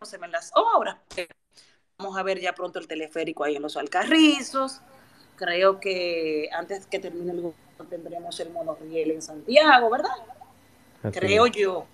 [0.00, 0.96] no se ven las obras.
[2.00, 4.80] Vamos a ver ya pronto el teleférico ahí en los Alcarrizos.
[5.34, 10.14] Creo que antes que termine el gobierno tendremos el monorriel en Santiago, ¿verdad?
[11.12, 11.86] Creo yo.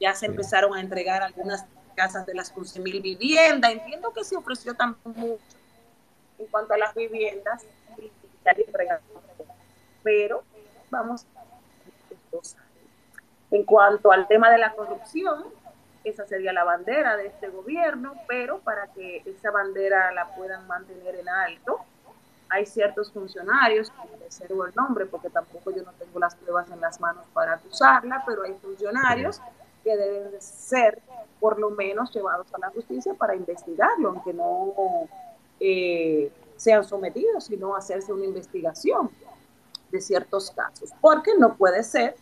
[0.00, 3.70] ya se empezaron a entregar algunas casas de las 11.000 viviendas.
[3.70, 5.42] Entiendo que se ofreció también mucho
[6.38, 7.66] en cuanto a las viviendas,
[10.02, 10.42] pero
[10.88, 11.26] vamos
[13.50, 15.44] en cuanto al tema de la corrupción,
[16.04, 21.16] esa sería la bandera de este gobierno, pero para que esa bandera la puedan mantener
[21.16, 21.80] en alto,
[22.48, 23.90] hay ciertos funcionarios,
[24.28, 28.22] sé el nombre porque tampoco yo no tengo las pruebas en las manos para acusarla,
[28.26, 29.40] pero hay funcionarios
[29.82, 31.00] que deben de ser
[31.40, 34.72] por lo menos llevados a la justicia para investigarlo, aunque no
[35.60, 39.10] eh, sean sometidos, sino hacerse una investigación
[39.90, 42.16] de ciertos casos, porque no puede ser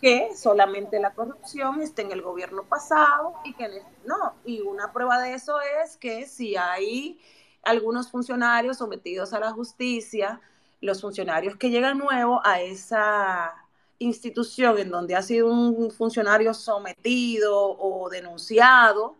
[0.00, 4.34] que solamente la corrupción esté en el gobierno pasado y que no.
[4.44, 7.20] Y una prueba de eso es que si hay
[7.62, 10.40] algunos funcionarios sometidos a la justicia,
[10.80, 13.54] los funcionarios que llegan nuevos a esa
[13.98, 19.16] institución en donde ha sido un funcionario sometido o denunciado,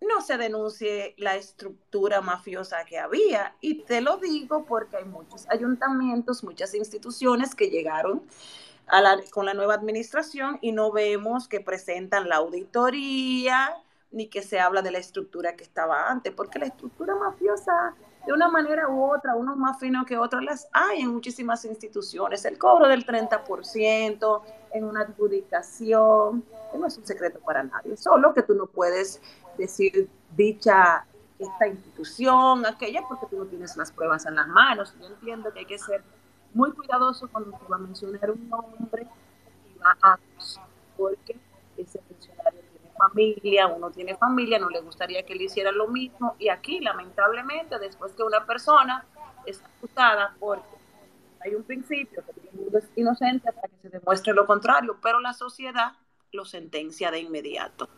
[0.00, 3.56] no se denuncie la estructura mafiosa que había.
[3.60, 8.22] Y te lo digo porque hay muchos ayuntamientos, muchas instituciones que llegaron
[9.30, 13.76] con la nueva administración y no vemos que presentan la auditoría
[14.10, 17.94] ni que se habla de la estructura que estaba antes, porque la estructura mafiosa,
[18.26, 22.44] de una manera u otra, unos más finos que otros, las hay en muchísimas instituciones.
[22.44, 28.42] El cobro del 30% en una adjudicación, no es un secreto para nadie, solo que
[28.42, 29.20] tú no puedes
[29.58, 31.04] decir dicha
[31.38, 34.94] esta institución, aquella, porque tú no tienes las pruebas en las manos.
[35.00, 36.02] Yo entiendo que hay que ser
[36.54, 39.06] muy cuidadoso cuando se va a mencionar un nombre
[39.74, 40.18] y va a
[40.96, 41.36] porque
[41.76, 46.34] ese funcionario tiene familia, uno tiene familia, no le gustaría que le hiciera lo mismo.
[46.38, 49.04] Y aquí, lamentablemente, después que una persona
[49.46, 50.66] es acusada porque
[51.40, 55.20] hay un principio que el mundo es inocente hasta que se demuestre lo contrario, pero
[55.20, 55.92] la sociedad
[56.32, 57.88] lo sentencia de inmediato.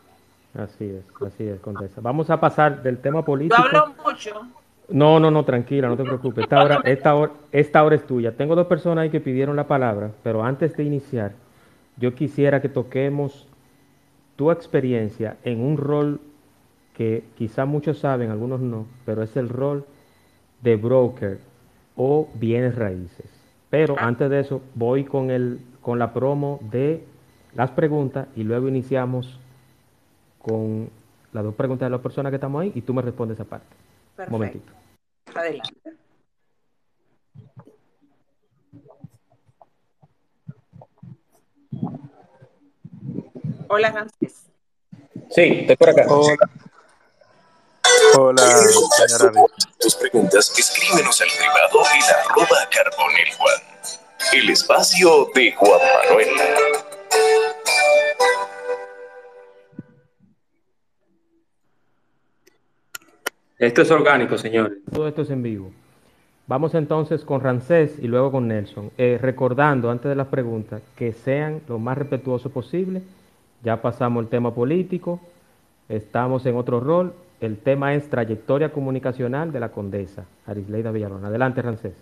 [0.53, 2.01] Así es, así es, Condesa.
[2.01, 3.57] Vamos a pasar del tema político.
[3.57, 4.47] Yo hablo mucho.
[4.91, 6.43] No, no, no, tranquila, no te preocupes.
[6.43, 8.33] Esta hora, esta, hora, esta hora es tuya.
[8.33, 11.33] Tengo dos personas ahí que pidieron la palabra, pero antes de iniciar,
[11.97, 13.47] yo quisiera que toquemos
[14.35, 16.19] tu experiencia en un rol
[16.95, 19.85] que quizá muchos saben, algunos no, pero es el rol
[20.61, 21.39] de broker
[21.95, 23.29] o bienes raíces.
[23.69, 27.03] Pero antes de eso, voy con, el, con la promo de
[27.55, 29.39] las preguntas y luego iniciamos
[30.39, 30.89] con
[31.31, 33.75] las dos preguntas de las personas que estamos ahí y tú me respondes aparte.
[34.15, 34.35] Perfecto.
[34.35, 34.80] Un momentito.
[35.25, 35.81] Adelante.
[43.67, 44.47] Hola, Ramsés.
[45.29, 46.05] Sí, estoy por acá.
[46.09, 46.49] Hola.
[48.13, 48.43] Hola,
[49.07, 49.31] señora.
[49.79, 53.61] Tus preguntas, escríbenos al privado en arroba carbonel Juan.
[54.33, 56.29] El espacio de Juan Manuel.
[63.61, 64.79] Esto es orgánico, señores.
[64.91, 65.71] Todo esto es en vivo.
[66.47, 68.89] Vamos entonces con Rancés y luego con Nelson.
[68.97, 73.03] Eh, recordando antes de las preguntas que sean lo más respetuosos posible.
[73.61, 75.19] Ya pasamos el tema político.
[75.89, 77.13] Estamos en otro rol.
[77.39, 81.23] El tema es trayectoria comunicacional de la condesa, Arisleida Villalón.
[81.23, 81.93] Adelante, Rancés.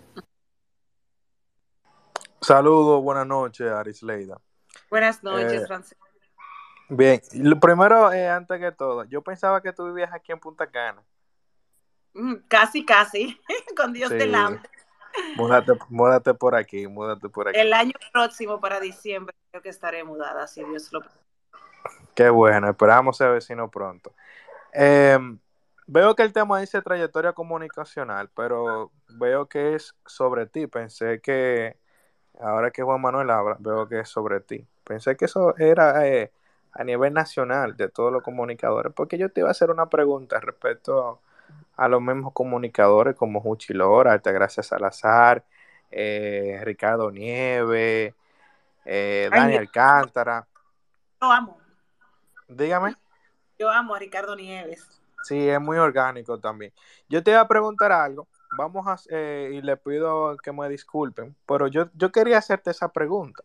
[2.40, 4.38] Saludos, buenas noches, Arisleida.
[4.88, 5.96] Buenas noches, eh,
[6.88, 10.66] Bien, lo primero, eh, antes que todo, yo pensaba que tú vivías aquí en Punta
[10.66, 11.02] Cana.
[12.14, 13.40] Mm, casi, casi,
[13.76, 14.60] con Dios te la
[15.88, 17.58] Múdate, por aquí, múdate por aquí.
[17.58, 21.00] El año próximo, para diciembre, creo que estaré mudada, si Dios lo
[22.14, 24.12] Qué bueno, esperamos ser vecino pronto.
[24.72, 25.38] Em,
[25.86, 30.66] veo que el tema dice trayectoria comunicacional, pero veo que es sobre ti.
[30.66, 31.76] Pensé que,
[32.40, 34.66] ahora que Juan Manuel habla, veo que es sobre ti.
[34.84, 36.32] Pensé que eso era eh,
[36.72, 40.38] a nivel nacional de todos los comunicadores, porque yo te iba a hacer una pregunta
[40.40, 41.29] respecto a
[41.76, 45.44] a los mismos comunicadores como Juchi Lora, Altagracia Salazar,
[45.90, 48.14] eh, Ricardo Nieve,
[48.84, 50.46] eh, Dani Alcántara.
[51.20, 51.58] Lo amo.
[52.48, 52.96] Dígame.
[53.58, 55.00] Yo amo a Ricardo Nieves.
[55.22, 56.72] Sí, es muy orgánico también.
[57.08, 58.26] Yo te iba a preguntar algo.
[58.56, 62.88] Vamos a, eh, y le pido que me disculpen, pero yo, yo quería hacerte esa
[62.88, 63.44] pregunta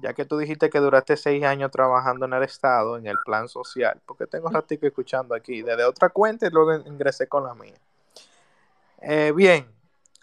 [0.00, 3.48] ya que tú dijiste que duraste seis años trabajando en el Estado, en el plan
[3.48, 7.54] social, porque tengo un ratito escuchando aquí, desde otra cuenta y luego ingresé con la
[7.54, 7.74] mía.
[9.02, 9.66] Eh, bien,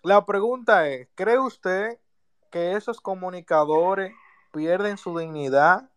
[0.04, 1.98] la pregunta es, ¿cree usted
[2.52, 4.14] que esos comunicadores
[4.52, 5.90] pierden su dignidad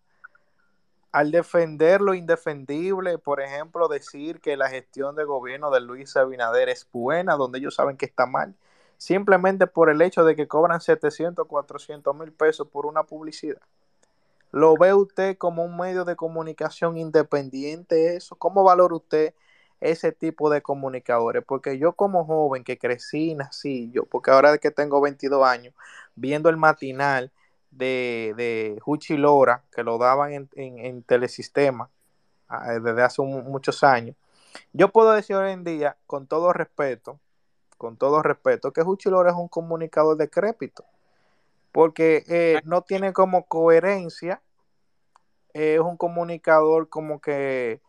[1.12, 3.18] al defender lo indefendible?
[3.18, 7.74] Por ejemplo, decir que la gestión de gobierno de Luis Abinader es buena, donde ellos
[7.74, 8.54] saben que está mal
[9.00, 13.62] simplemente por el hecho de que cobran 700, 400 mil pesos por una publicidad.
[14.52, 18.36] ¿Lo ve usted como un medio de comunicación independiente eso?
[18.36, 19.32] ¿Cómo valora usted
[19.80, 21.42] ese tipo de comunicadores?
[21.46, 25.72] Porque yo como joven que crecí, nací, yo, porque ahora que tengo 22 años,
[26.14, 27.32] viendo el matinal
[27.70, 31.88] de, de Huchi Lora, que lo daban en, en, Telesistema
[32.48, 34.14] ah, desde hace muchos años,
[34.74, 37.18] yo puedo decir hoy en día, con todo respeto,
[37.80, 40.84] con todo respeto, que Huchi Lora es un comunicador decrépito
[41.72, 44.42] porque eh, no tiene como coherencia,
[45.54, 47.80] es un comunicador como que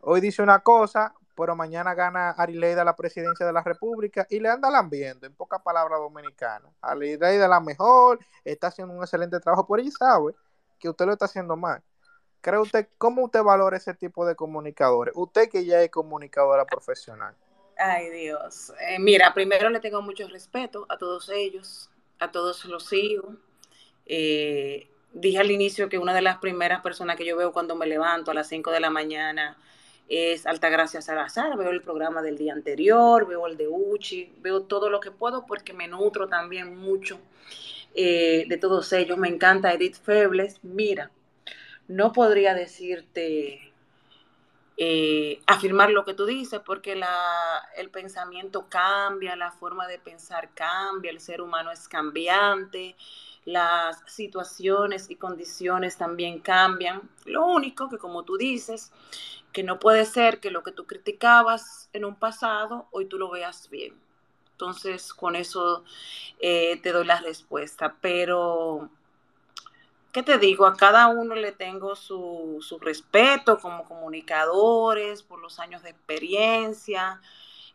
[0.00, 4.48] hoy dice una cosa, pero mañana gana Arileida la presidencia de la República y le
[4.48, 6.72] anda lambiendo, en pocas palabras dominicanas.
[6.80, 10.36] Arileida la mejor, está haciendo un excelente trabajo, por ella sabe
[10.78, 11.82] que usted lo está haciendo mal.
[12.40, 15.12] ¿Cree usted, cómo usted valora ese tipo de comunicadores?
[15.16, 17.34] Usted que ya es comunicadora profesional.
[17.76, 18.72] Ay Dios.
[18.80, 23.34] Eh, mira, primero le tengo mucho respeto a todos ellos a todos los sigo.
[24.06, 27.86] Eh, dije al inicio que una de las primeras personas que yo veo cuando me
[27.86, 29.56] levanto a las 5 de la mañana
[30.08, 34.88] es Altagracia Salazar, veo el programa del día anterior, veo el de Uchi, veo todo
[34.88, 37.18] lo que puedo porque me nutro también mucho
[37.94, 39.18] eh, de todos ellos.
[39.18, 40.60] Me encanta Edith Febles.
[40.62, 41.10] Mira,
[41.88, 43.72] no podría decirte
[44.76, 50.50] eh, afirmar lo que tú dices, porque la, el pensamiento cambia, la forma de pensar
[50.54, 52.96] cambia, el ser humano es cambiante,
[53.46, 57.08] las situaciones y condiciones también cambian.
[57.24, 58.92] Lo único que, como tú dices,
[59.52, 63.30] que no puede ser que lo que tú criticabas en un pasado, hoy tú lo
[63.30, 63.94] veas bien.
[64.50, 65.84] Entonces, con eso
[66.40, 67.96] eh, te doy la respuesta.
[68.00, 68.90] Pero
[70.16, 70.64] ¿qué te digo?
[70.64, 77.20] A cada uno le tengo su, respeto como comunicadores, por los años de experiencia.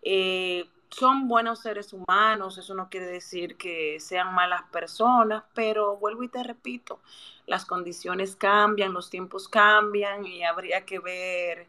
[0.02, 6.24] Eh, son buenos seres humanos, eso no quiere decir que sean malas personas, pero vuelvo
[6.24, 7.00] y te repito,
[7.46, 11.68] las condiciones cambian, los tiempos cambian y habría que ver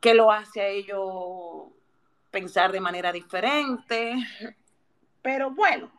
[0.00, 1.68] qué lo hace a ellos
[2.30, 4.16] pensar de manera diferente.
[5.20, 5.92] Pero bueno,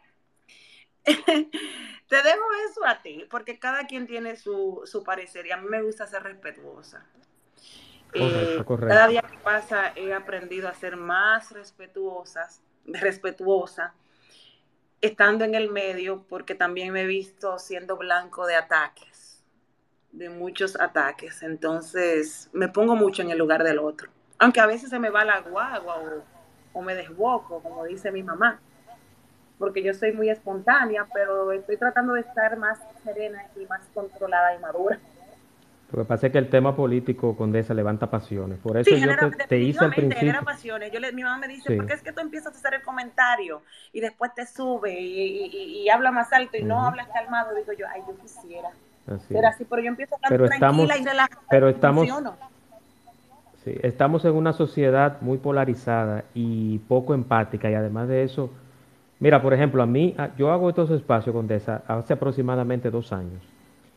[2.08, 5.82] Te dejo eso a ti, porque cada quien tiene su, parecer y a mí me
[5.82, 7.06] gusta ser respetuosa.
[8.14, 13.94] Eh, cada día que pasa he aprendido a ser más respetuosas, respetuosa,
[15.02, 19.44] estando en el medio, porque también me he visto siendo blanco de ataques,
[20.12, 21.44] de muchos ataques.
[21.44, 24.10] Entonces me pongo mucho en el lugar del otro.
[24.38, 26.04] Aunque a veces se me va la guagua
[26.74, 28.62] o, o me desboco, como dice mi mamá
[29.58, 34.56] porque yo soy muy espontánea, pero estoy tratando de estar más serena y más controlada
[34.56, 35.00] y madura.
[35.92, 38.58] Lo que pasa es que el tema político, Condesa, levanta pasiones.
[38.60, 39.08] Por eso yo
[39.48, 40.20] te, hice al principio.
[40.20, 40.92] Genera pasiones.
[40.92, 43.62] Yo mi mamá me dice, ¿por qué es que tú empiezas a hacer el comentario
[43.94, 47.56] y después te sube y, habla más alto y no hablas calmado?
[47.56, 48.70] Digo yo, ay, yo quisiera.
[49.30, 51.42] pero así, pero yo empiezo a hablar pero tranquila y relajada.
[51.50, 52.08] Pero estamos,
[53.64, 58.52] sí, estamos en una sociedad muy polarizada y poco empática y además de eso
[59.20, 63.42] Mira, por ejemplo, a mí, yo hago estos espacios, Condesa, hace aproximadamente dos años.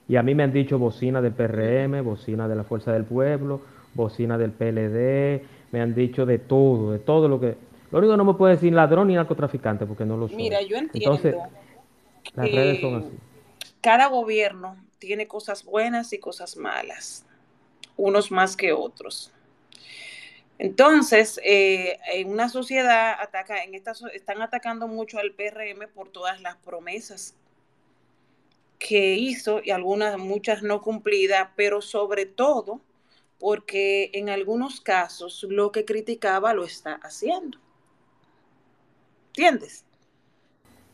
[0.08, 3.60] Y a mí me han dicho bocina del PRM, bocina de la Fuerza del Pueblo,
[3.94, 5.42] bocina del PLD,
[5.72, 7.56] me han dicho de todo, de todo lo que...
[7.90, 10.36] Lo único que no me puede decir ladrón ni narcotraficante, porque no lo soy.
[10.36, 11.34] Mira, yo entiendo Entonces,
[12.34, 13.10] las redes son así.
[13.80, 17.24] Cada gobierno tiene cosas buenas y cosas malas,
[17.96, 19.32] unos más que otros.
[20.58, 26.40] Entonces, eh, en una sociedad ataca, en esta, están atacando mucho al PRM por todas
[26.40, 27.34] las promesas
[28.78, 32.80] que hizo y algunas, muchas no cumplidas, pero sobre todo
[33.38, 37.58] porque en algunos casos lo que criticaba lo está haciendo.
[39.28, 39.84] ¿Entiendes?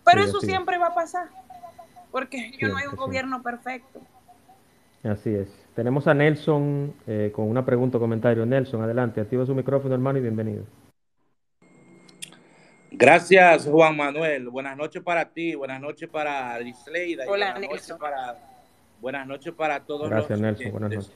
[0.05, 1.31] Pero eso siempre va a pasar,
[2.11, 4.03] porque yo no hay un gobierno perfecto.
[5.03, 5.64] Así es.
[5.75, 8.47] Tenemos a Nelson eh, con una pregunta o comentario.
[8.47, 10.64] Nelson, adelante, activa su micrófono, hermano, y bienvenido.
[12.93, 14.49] Gracias, Juan Manuel.
[14.51, 17.25] Buenas noches para ti, buenas noches para Isleida.
[17.27, 17.70] Hola, buenas Nelson.
[17.70, 18.39] Noches para,
[19.01, 20.70] buenas noches para todos Gracias, Nelson.
[20.70, 21.12] Buenas noches.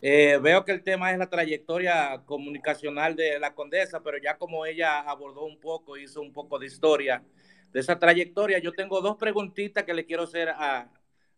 [0.00, 4.64] Eh, veo que el tema es la trayectoria comunicacional de la condesa, pero ya como
[4.64, 7.22] ella abordó un poco, hizo un poco de historia
[7.72, 10.88] de esa trayectoria, yo tengo dos preguntitas que le quiero hacer a,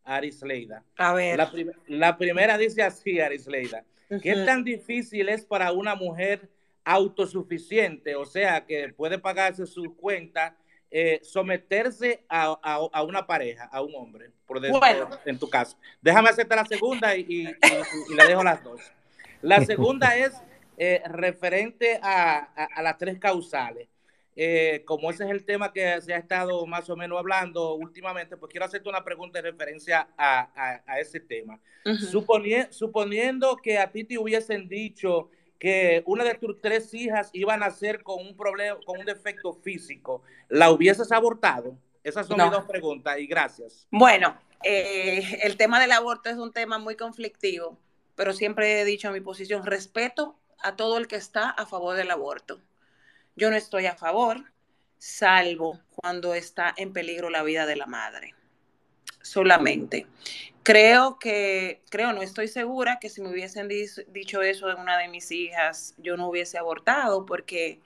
[0.04, 0.84] Arisleida.
[0.96, 1.38] A ver.
[1.86, 3.84] La, primera dice así, Arisleida.
[4.22, 6.48] ¿Qué tan difícil es para una mujer
[6.84, 10.56] autosuficiente, o sea, que puede pagarse su cuenta,
[10.90, 15.08] eh, someterse a, una pareja, a un hombre, por bueno.
[15.24, 15.76] en tu caso?
[16.00, 18.80] Déjame hacerte la segunda y, le dejo las dos.
[19.40, 20.32] La segunda es
[20.76, 23.88] eh, referente a, las tres causales.
[24.34, 28.36] Eh, como ese es el tema que se ha estado más o menos hablando últimamente,
[28.36, 31.60] pues quiero hacerte una pregunta en referencia a, a, ese tema.
[32.70, 37.56] suponiendo que a ti te hubiesen dicho que una de tus tres hijas iba a
[37.56, 41.76] nacer con un problema, con un defecto físico, ¿la hubieses abortado?
[42.02, 43.86] Esas son mis dos preguntas y gracias.
[43.90, 47.78] Bueno, eh, el tema del aborto es un tema muy conflictivo,
[48.16, 52.10] pero siempre he dicho mi posición, respeto a todo el que está a favor del
[52.10, 52.60] aborto.
[53.36, 54.44] Yo no estoy a favor,
[54.98, 58.34] salvo cuando está en peligro la vida de la madre.
[59.22, 60.06] Solamente.
[60.62, 65.08] Creo que, creo, no estoy segura que si me hubiesen dicho eso de una de
[65.08, 67.80] mis hijas, yo no hubiese abortado, porque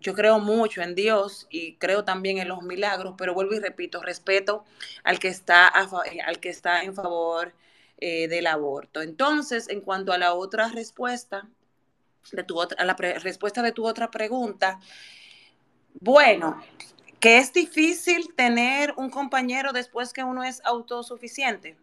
[0.00, 4.00] yo creo mucho en Dios y creo también en los milagros, pero vuelvo y repito,
[4.00, 4.64] respeto
[5.04, 7.52] al que está, al que está en favor
[7.98, 9.02] eh, del aborto.
[9.02, 11.46] Entonces, en cuanto a la otra respuesta,
[12.32, 14.78] de tu a la respuesta de tu otra pregunta,
[16.00, 16.62] bueno,
[17.18, 21.76] que es difícil tener un compañero después que uno es autosuficiente.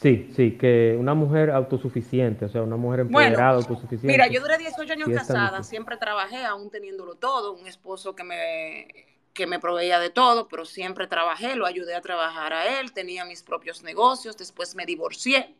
[0.00, 4.06] Sí, sí, que una mujer autosuficiente, o sea, una mujer empoderada, autosuficiente.
[4.06, 8.88] Mira, yo duré 18 años casada, siempre trabajé, aún teniéndolo todo, un esposo que me,
[9.34, 13.26] que me proveía de todo, pero siempre trabajé, lo ayudé a trabajar a él, tenía
[13.26, 15.54] mis propios negocios, después me divorcié.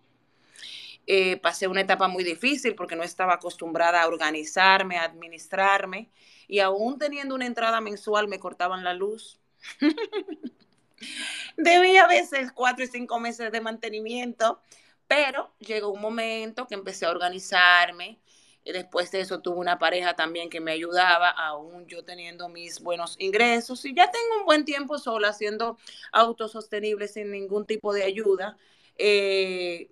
[1.12, 6.08] Eh, pasé una etapa muy difícil porque no estaba acostumbrada a organizarme, a administrarme,
[6.46, 9.40] y aún teniendo una entrada mensual me cortaban la luz.
[11.56, 14.60] Debía a veces cuatro y cinco meses de mantenimiento,
[15.08, 18.20] pero llegó un momento que empecé a organizarme.
[18.62, 22.78] Y después de eso tuve una pareja también que me ayudaba, aún yo teniendo mis
[22.78, 23.84] buenos ingresos.
[23.84, 25.76] Y ya tengo un buen tiempo sola, siendo
[26.12, 28.56] autosostenible sin ningún tipo de ayuda.
[28.96, 29.90] Eh,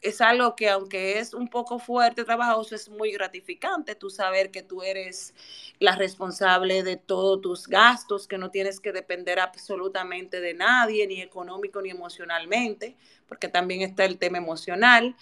[0.00, 4.62] es algo que aunque es un poco fuerte, trabajoso, es muy gratificante tú saber que
[4.62, 5.34] tú eres
[5.80, 11.20] la responsable de todos tus gastos, que no tienes que depender absolutamente de nadie, ni
[11.20, 12.96] económico ni emocionalmente,
[13.26, 15.16] porque también está el tema emocional.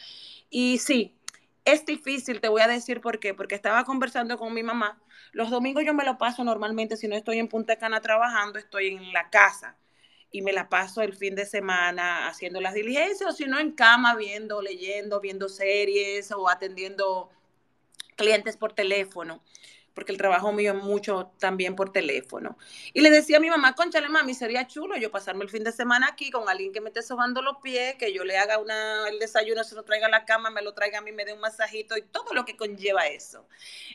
[0.51, 1.15] Y sí,
[1.65, 5.01] es difícil, te voy a decir por qué, porque estaba conversando con mi mamá.
[5.33, 8.89] Los domingos yo me lo paso normalmente, si no estoy en Punta Cana trabajando, estoy
[8.89, 9.77] en la casa
[10.31, 13.73] y me la paso el fin de semana haciendo las diligencias o si no en
[13.73, 17.31] cama viendo, leyendo, viendo series o atendiendo
[18.17, 19.43] clientes por teléfono
[19.97, 22.59] porque el trabajo mío es mucho también por teléfono.
[22.93, 25.73] Y le decía a mi mamá, conchale mami, sería chulo yo pasarme el fin de
[25.73, 29.09] semana aquí con alguien que me esté sobando los pies, que yo le haga una,
[29.09, 31.33] el desayuno, se lo traiga a la cama, me lo traiga a mí, me dé
[31.33, 33.49] un masajito y todo lo que conlleva eso.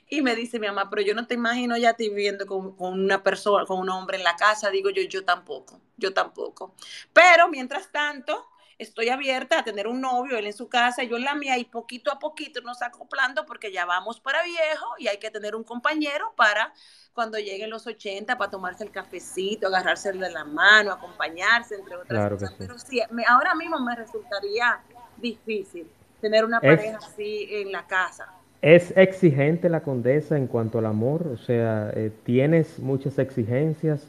[0.09, 2.93] Y me dice mi mamá, pero yo no te imagino ya te viviendo con, con
[2.93, 4.71] una persona, con un hombre en la casa.
[4.71, 6.73] Digo yo, yo tampoco, yo tampoco.
[7.13, 8.47] Pero mientras tanto,
[8.81, 11.65] estoy abierta a tener un novio, él en su casa, yo en la mía, y
[11.65, 15.63] poquito a poquito nos acoplando porque ya vamos para viejo y hay que tener un
[15.63, 16.73] compañero para
[17.13, 22.31] cuando lleguen los 80, para tomarse el cafecito, agarrarse de la mano, acompañarse, entre otras
[22.31, 22.55] cosas.
[22.57, 24.79] Pero sí, ahora mismo me resultaría
[25.17, 25.87] difícil
[26.19, 28.33] tener una pareja así en la casa.
[28.61, 31.27] ¿Es exigente la condesa en cuanto al amor?
[31.27, 34.07] O sea, eh, ¿tienes muchas exigencias?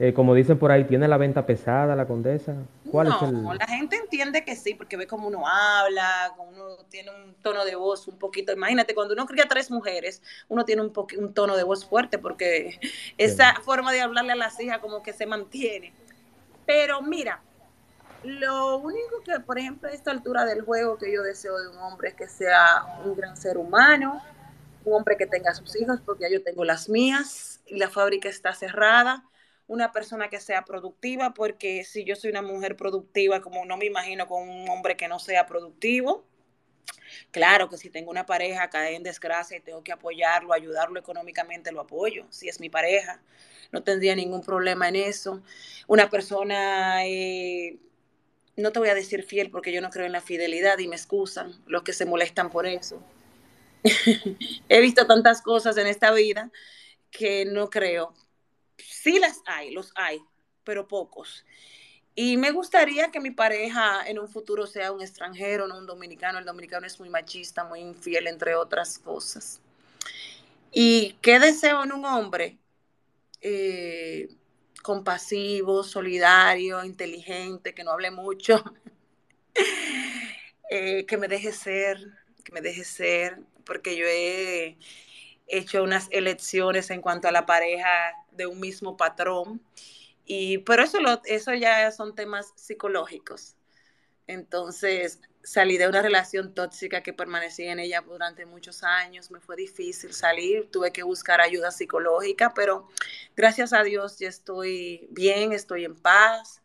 [0.00, 2.54] Eh, como dicen por ahí, ¿tiene la venta pesada la condesa?
[2.88, 3.58] ¿Cuál no, es el...
[3.58, 7.74] la gente entiende que sí, porque ve cómo uno habla, uno tiene un tono de
[7.74, 8.52] voz un poquito.
[8.52, 12.78] Imagínate, cuando uno cría tres mujeres, uno tiene un, un tono de voz fuerte, porque
[13.18, 15.92] esa forma de hablarle a las hijas como que se mantiene.
[16.64, 17.42] Pero mira,
[18.22, 21.78] lo único que, por ejemplo, a esta altura del juego que yo deseo de un
[21.78, 24.22] hombre es que sea un gran ser humano,
[24.84, 28.28] un hombre que tenga sus hijos, porque ya yo tengo las mías y la fábrica
[28.28, 29.24] está cerrada
[29.68, 33.86] una persona que sea productiva, porque si yo soy una mujer productiva, como no me
[33.86, 36.24] imagino con un hombre que no sea productivo.
[37.30, 41.70] Claro que si tengo una pareja cae en desgracia y tengo que apoyarlo, ayudarlo económicamente,
[41.70, 42.26] lo apoyo.
[42.30, 43.20] Si es mi pareja,
[43.70, 45.42] no tendría ningún problema en eso.
[45.86, 47.78] Una persona, eh,
[48.56, 50.96] no te voy a decir fiel porque yo no creo en la fidelidad y me
[50.96, 53.02] excusan los que se molestan por eso.
[54.68, 56.50] He visto tantas cosas en esta vida
[57.10, 58.14] que no creo,
[58.78, 60.20] Sí las hay, los hay,
[60.64, 61.44] pero pocos.
[62.14, 66.38] Y me gustaría que mi pareja en un futuro sea un extranjero, no un dominicano.
[66.38, 69.60] El dominicano es muy machista, muy infiel, entre otras cosas.
[70.72, 72.58] ¿Y qué deseo en un hombre?
[73.40, 74.28] Eh,
[74.82, 78.64] compasivo, solidario, inteligente, que no hable mucho,
[80.70, 81.98] eh, que me deje ser,
[82.44, 84.76] que me deje ser, porque yo he
[85.46, 89.60] hecho unas elecciones en cuanto a la pareja de un mismo patrón.
[90.24, 93.56] Y, pero eso, lo, eso ya son temas psicológicos.
[94.26, 99.56] Entonces, salí de una relación tóxica que permanecí en ella durante muchos años, me fue
[99.56, 102.88] difícil salir, tuve que buscar ayuda psicológica, pero
[103.34, 106.60] gracias a Dios ya estoy bien, estoy en paz,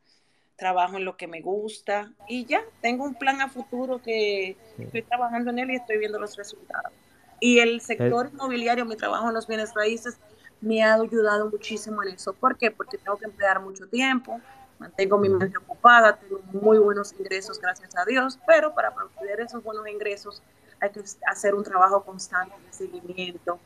[0.57, 5.01] trabajo en lo que me gusta y ya tengo un plan a futuro que estoy
[5.03, 6.91] trabajando en él y estoy viendo los resultados.
[7.39, 10.17] Y el sector inmobiliario, mi trabajo en los bienes raíces,
[10.63, 12.33] me ha ayudado muchísimo en eso.
[12.33, 12.71] ¿Por qué?
[12.71, 14.39] Porque tengo que emplear mucho tiempo,
[14.79, 19.61] mantengo mi mente ocupada, tengo muy buenos ingresos, gracias a Dios, pero para obtener esos
[19.61, 20.41] buenos ingresos
[20.79, 23.59] hay que hacer un trabajo constante de seguimiento,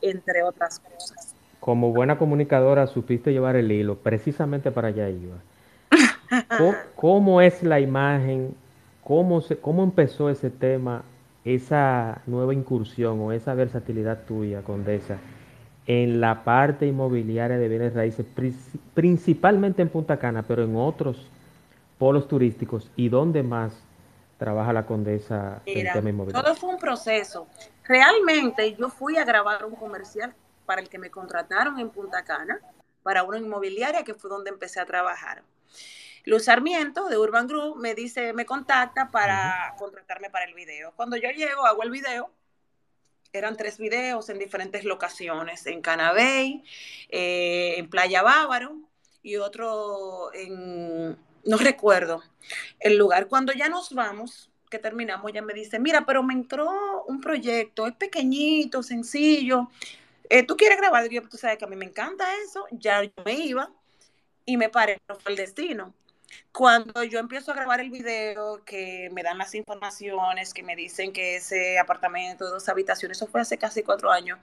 [0.00, 1.34] entre otras cosas.
[1.60, 5.36] Como buena comunicadora, supiste llevar el hilo, precisamente para allá iba.
[6.96, 8.54] ¿Cómo, es la imagen?
[9.04, 11.02] ¿Cómo, se, ¿Cómo empezó ese tema,
[11.44, 15.18] esa nueva incursión o esa versatilidad tuya, Condesa?
[15.92, 18.24] En la parte inmobiliaria de bienes raíces,
[18.94, 21.26] principalmente en Punta Cana, pero en otros
[21.98, 23.72] polos turísticos y dónde más
[24.38, 26.44] trabaja la condesa en el tema inmobiliario.
[26.44, 27.48] Todo fue un proceso.
[27.82, 30.32] Realmente yo fui a grabar un comercial
[30.64, 32.60] para el que me contrataron en Punta Cana,
[33.02, 35.42] para una inmobiliaria que fue donde empecé a trabajar.
[36.24, 40.92] Luz Sarmiento de Urban Group me dice, me contacta para contratarme para el video.
[40.94, 42.30] Cuando yo llego, hago el video
[43.32, 46.64] eran tres videos en diferentes locaciones, en Canabey,
[47.08, 48.76] eh, en Playa Bávaro
[49.22, 52.22] y otro en, no recuerdo,
[52.80, 53.28] el lugar.
[53.28, 57.86] Cuando ya nos vamos, que terminamos, ya me dice, mira, pero me entró un proyecto,
[57.86, 59.68] es pequeñito, sencillo,
[60.28, 61.08] eh, ¿tú quieres grabar?
[61.08, 63.70] Yo, tú sabes que a mí me encanta eso, ya yo me iba
[64.46, 65.92] y me paré, fue el destino.
[66.52, 71.12] Cuando yo empiezo a grabar el video, que me dan las informaciones, que me dicen
[71.12, 74.38] que ese apartamento de dos habitaciones, eso fue hace casi cuatro años,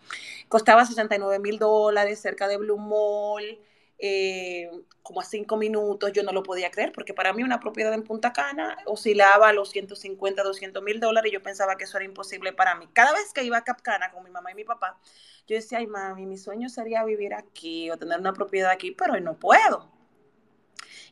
[0.47, 3.59] costaba 69 mil dólares cerca de Blue Mall,
[3.99, 4.69] eh,
[5.01, 8.03] como a cinco minutos, yo no lo podía creer, porque para mí una propiedad en
[8.03, 12.05] Punta Cana oscilaba a los 150, 200 mil dólares y yo pensaba que eso era
[12.05, 12.87] imposible para mí.
[12.93, 14.99] Cada vez que iba a Capcana con mi mamá y mi papá,
[15.47, 19.13] yo decía, ay mami, mi sueño sería vivir aquí o tener una propiedad aquí, pero
[19.13, 19.96] hoy no puedo.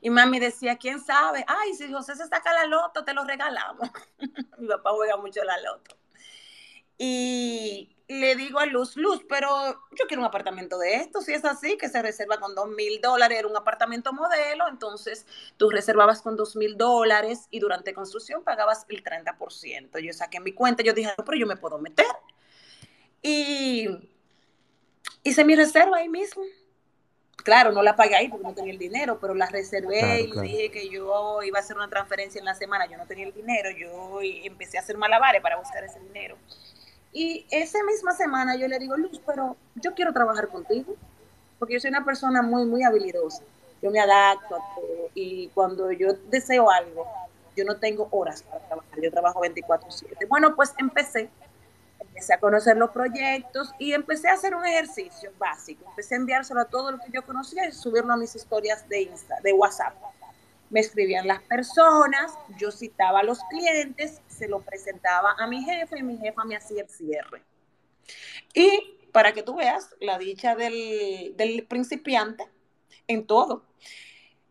[0.06, 1.44] Y mami decía, ¿quién sabe?
[1.48, 3.90] Ay, si José se saca la loto, te lo regalamos.
[4.60, 5.98] Mi papá juega mucho la loto.
[6.96, 9.50] Y le digo a Luz, Luz, pero
[9.98, 11.22] yo quiero un apartamento de esto.
[11.22, 15.26] Si es así, que se reserva con dos mil dólares, era un apartamento modelo, entonces
[15.58, 19.98] tú reservabas con dos mil dólares y durante construcción pagabas el 30%.
[19.98, 22.06] Yo saqué mi cuenta, yo dije, pero yo me puedo meter.
[23.24, 23.88] Y
[25.24, 26.44] hice mi reserva ahí mismo
[27.46, 30.72] claro, no la pagué ahí porque no tenía el dinero, pero la reservé y dije
[30.72, 33.70] que yo iba a hacer una transferencia en la semana, yo no tenía el dinero,
[33.70, 36.36] yo empecé a hacer malabares para buscar ese dinero.
[37.14, 40.96] Y esa misma semana yo le digo, Luz, pero yo quiero trabajar contigo,
[41.60, 43.44] porque yo soy una persona muy, muy habilidosa.
[43.80, 47.06] Yo me adapto a todo y cuando yo deseo algo,
[47.56, 50.26] yo no tengo horas para trabajar, yo trabajo 24/7.
[50.28, 51.30] Bueno, pues empecé
[52.00, 55.86] empecé a conocer los proyectos y empecé a hacer un ejercicio básico.
[55.90, 59.04] Empecé a enviárselo a todo lo que yo conocía y subirlo a mis historias de
[59.04, 59.94] Insta, de WhatsApp.
[60.70, 66.00] Me escribían las personas, yo citaba a los clientes, se lo presentaba a mi jefe
[66.00, 67.44] y mi jefa me hacía el cierre.
[68.54, 72.50] Y para que tú veas la dicha del, del principiante
[73.08, 73.64] en todo.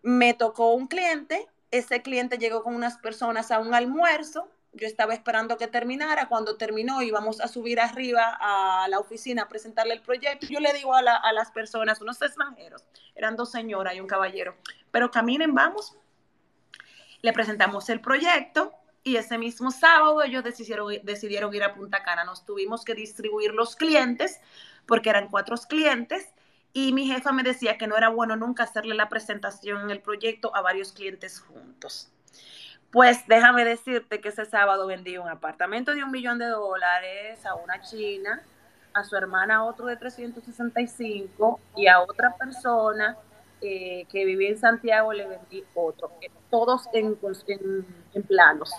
[0.03, 5.15] Me tocó un cliente, ese cliente llegó con unas personas a un almuerzo, yo estaba
[5.15, 6.29] esperando que terminara.
[6.29, 10.47] Cuando terminó, íbamos a subir arriba a la oficina a presentarle el proyecto.
[10.49, 14.57] Yo le digo a, las personas, unos extranjeros, eran dos señoras y un caballero,
[14.91, 15.97] pero caminen, vamos.
[17.23, 18.73] Le presentamos el proyecto
[19.03, 22.25] y ese mismo sábado ellos decidieron, decidieron ir a Punta Cana.
[22.25, 24.41] Nos tuvimos que distribuir los clientes
[24.87, 26.35] porque eran cuatro clientes
[26.73, 30.03] y mi jefa me decía que no era bueno nunca hacerle la presentación en el
[30.03, 32.11] proyecto a varios clientes juntos.
[32.95, 37.57] Pues déjame decirte que ese sábado vendí un apartamento de un millón de dólares a
[37.57, 38.41] una china,
[38.93, 43.17] a su hermana otro de 365 y a otra persona
[43.61, 47.19] eh, que vivía en Santiago le vendí otro, eh, todos en,
[48.15, 48.71] en, planos.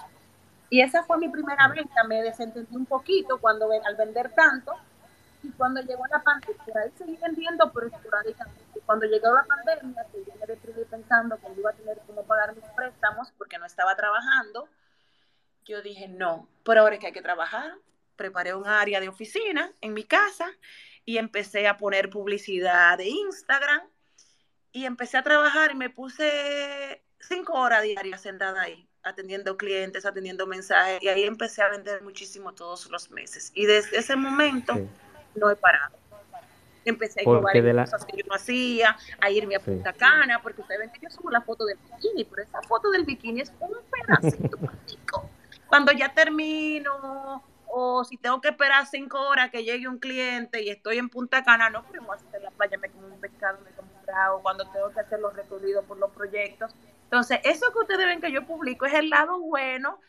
[0.69, 4.71] Y esa fue mi primera venta, me desentendí un poquito cuando al vender tanto
[5.43, 10.05] y cuando llegó la pandemia, por ahí seguí vendiendo, pero esporádicamente cuando llegó la pandemia,
[10.11, 13.65] que yo me deprimí pensando que iba a tener cómo pagar mis préstamos porque no
[13.65, 14.69] estaba trabajando,
[15.65, 17.73] yo dije, no, pero ahora es que hay que trabajar.
[18.15, 20.49] Preparé un área de oficina en mi casa
[21.03, 23.81] y empecé a poner publicidad de Instagram
[24.71, 30.45] y empecé a trabajar y me puse cinco horas diarias sentada ahí, atendiendo clientes, atendiendo
[30.47, 33.51] mensajes y ahí empecé a vender muchísimo todos los meses.
[33.55, 34.75] Y desde ese momento
[35.35, 36.04] no he parado.
[36.85, 37.53] Empecé a probar
[37.85, 41.09] cosas que yo no hacía, a irme a Punta Cana, porque ustedes ven que yo
[41.09, 44.57] subo la foto del bikini, pero esa foto del bikini es un pedacito
[45.67, 50.69] Cuando ya termino o si tengo que esperar cinco horas que llegue un cliente y
[50.69, 53.91] estoy en Punta Cana, no podemos hacer la playa, me como un pescado, me como
[53.91, 56.73] un trago, cuando tengo que hacer los recorridos por los proyectos.
[57.03, 59.99] Entonces, eso que ustedes ven que yo publico es el lado bueno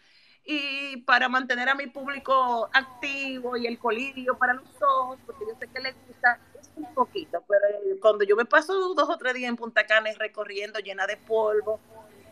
[0.45, 5.59] y para mantener a mi público activo y el colirio para los ojos, porque yo
[5.59, 6.39] sé que les gusta
[6.77, 7.65] un poquito, pero
[8.01, 11.81] cuando yo me paso dos o tres días en Punta Cana recorriendo llena de polvo,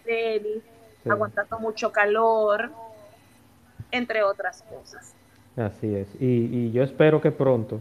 [0.05, 0.62] tenis,
[1.03, 1.11] sí.
[1.11, 2.70] aguantando mucho calor,
[3.90, 5.14] entre otras cosas.
[5.57, 6.09] Así es.
[6.20, 7.80] Y, y, yo espero que pronto,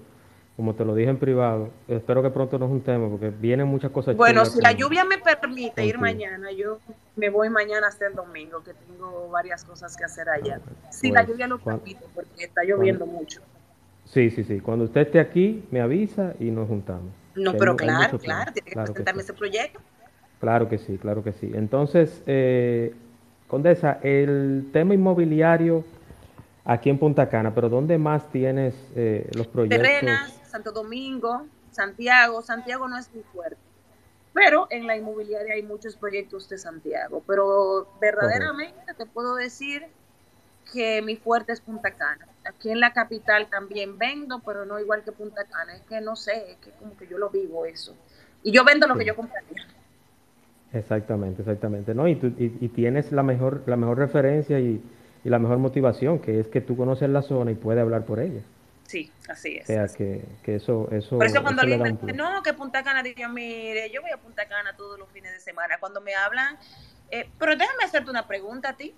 [0.55, 4.15] como te lo dije en privado, espero que pronto nos juntemos porque vienen muchas cosas.
[4.15, 5.87] Bueno, si la lluvia me permite contigo.
[5.87, 6.79] ir mañana, yo
[7.15, 10.59] me voy mañana hasta el domingo, que tengo varias cosas que hacer allá.
[10.63, 13.41] Ah, si la lluvia lo permite, porque está lloviendo cuando, mucho.
[14.05, 14.59] Sí, sí, sí.
[14.59, 17.11] Cuando usted esté aquí, me avisa y nos juntamos.
[17.35, 19.31] No, pero hay, claro, hay claro, tiene que claro presentarme que sí.
[19.31, 19.79] ese proyecto.
[20.39, 21.51] Claro que sí, claro que sí.
[21.53, 22.93] Entonces, eh,
[23.47, 25.85] Condesa, el tema inmobiliario
[26.65, 29.81] aquí en Punta Cana, pero ¿dónde más tienes eh, los proyectos?
[29.81, 32.41] Terrenas, Santo Domingo, Santiago.
[32.41, 33.57] Santiago no es muy fuerte,
[34.33, 37.23] pero en la inmobiliaria hay muchos proyectos de Santiago.
[37.27, 39.05] Pero verdaderamente Correcto.
[39.05, 39.85] te puedo decir
[40.73, 42.27] que mi fuerte es Punta Cana.
[42.45, 45.75] Aquí en la capital también vendo, pero no igual que Punta Cana.
[45.75, 47.95] Es que no sé, es que como que yo lo vivo eso.
[48.43, 48.99] Y yo vendo lo sí.
[48.99, 49.65] que yo compraría.
[50.73, 51.93] Exactamente, exactamente.
[51.93, 52.07] ¿no?
[52.07, 54.83] Y, tú, y, y tienes la mejor, la mejor referencia y,
[55.23, 58.19] y la mejor motivación, que es que tú conoces la zona y puedes hablar por
[58.19, 58.41] ella.
[58.85, 59.63] Sí, así es.
[59.63, 61.17] O sea, que, que eso, eso.
[61.17, 64.17] Por eso cuando alguien me dice, no, que Punta Cana, digo, mire, yo voy a
[64.17, 65.77] Punta Cana todos los fines de semana.
[65.79, 66.57] Cuando me hablan,
[67.09, 68.93] eh, pero déjame hacerte una pregunta a ti.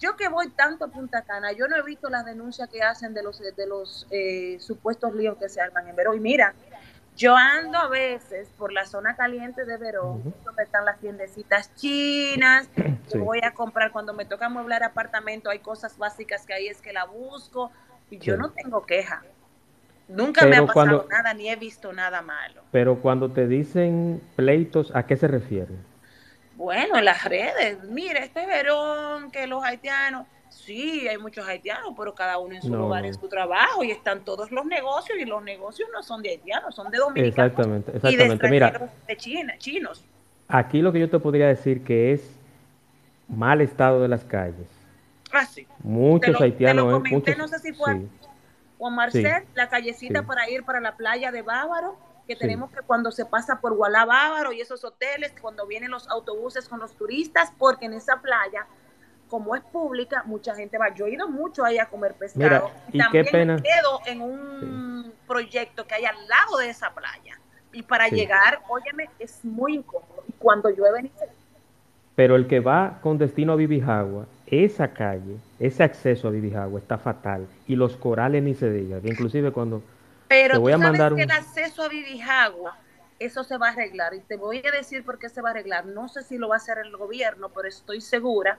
[0.00, 3.12] Yo que voy tanto a Punta Cana, yo no he visto las denuncias que hacen
[3.12, 6.16] de los, de los eh, supuestos líos que se arman en Verón.
[6.16, 6.54] Y mira,
[7.16, 10.44] yo ando a veces por la zona caliente de Verón, uh -huh.
[10.44, 12.66] donde están las tiendecitas chinas,
[13.12, 13.18] sí.
[13.18, 16.94] voy a comprar cuando me toca amueblar apartamento, hay cosas básicas que ahí es que
[16.94, 17.70] la busco
[18.08, 18.22] y sí.
[18.22, 19.22] yo no tengo queja.
[20.08, 22.62] Nunca pero me ha pasado cuando, nada ni he visto nada malo.
[22.72, 25.90] Pero cuando te dicen pleitos, ¿a qué se refieren?
[26.56, 28.99] Bueno, en las redes, mire, este Verón,
[29.40, 33.14] que los haitianos, Sí, hay muchos haitianos, pero cada uno en su no, lugar, en
[33.14, 36.90] su trabajo, y están todos los negocios, y los negocios no son de haitianos, son
[36.90, 37.52] de dominicanos.
[37.52, 38.34] Exactamente, exactamente.
[38.34, 40.04] Y de Mira, de China, chinos.
[40.48, 42.22] Aquí lo que yo te podría decir que es
[43.28, 44.66] mal estado de las calles.
[45.32, 45.68] Ah, sí.
[45.84, 46.84] Muchos te lo, haitianos.
[46.84, 48.08] Te lo comenté, muchos, no sé si fue sí.
[48.78, 49.48] Juan Marcel, Sí.
[49.54, 50.26] la callecita Sí.
[50.26, 54.04] para ir para la playa de Bávaro, que tenemos que cuando se pasa por Gualá
[54.04, 58.66] Bávaro y esos hoteles, cuando vienen los autobuses con los turistas, porque en esa playa
[59.30, 60.92] como es pública, mucha gente va.
[60.94, 62.42] Yo he ido mucho ahí a comer pescado.
[62.42, 62.62] Mira,
[62.92, 63.54] y también qué pena.
[63.56, 67.38] me quedo en un proyecto que hay al lado de esa playa.
[67.72, 68.16] Y para Sí.
[68.16, 70.24] llegar, óyeme, es muy incómodo.
[70.28, 71.28] Y cuando llueve, ni se-
[72.16, 76.98] Pero el que va con destino a Vivijagua, esa calle, ese acceso a Vivijagua está
[76.98, 77.46] fatal.
[77.68, 79.00] Y los corales ni se diga.
[79.00, 79.82] Que inclusive cuando
[80.28, 81.30] Pero te voy tú a sabes mandar que un...
[81.30, 82.76] el acceso a Vivijagua,
[83.20, 84.14] eso se va a arreglar.
[84.14, 85.86] Y te voy a decir por qué se va a arreglar.
[85.86, 88.58] No sé si lo va a hacer el gobierno, pero estoy segura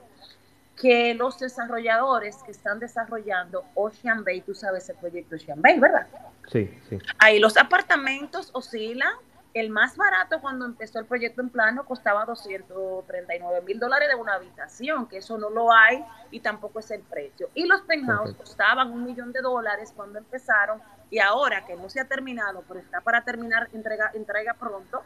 [0.80, 6.06] que los desarrolladores que están desarrollando Ocean Bay, tú sabes el proyecto Ocean Bay, ¿verdad?
[6.50, 6.98] Sí, sí.
[7.18, 9.12] Ahí los apartamentos oscilan.
[9.54, 14.34] El más barato cuando empezó el proyecto en plano costaba 239 mil dólares de una
[14.34, 17.50] habitación, que eso no lo hay y tampoco es el precio.
[17.54, 22.00] Y los penthouse costaban un millón de dólares cuando empezaron y ahora que no se
[22.00, 25.02] ha terminado, pero está para terminar entrega, entrega pronto,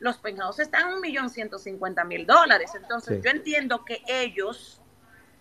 [0.00, 2.72] los penthouse están en un millón ciento cincuenta mil dólares.
[2.74, 3.22] Entonces Sí.
[3.24, 4.80] yo entiendo que ellos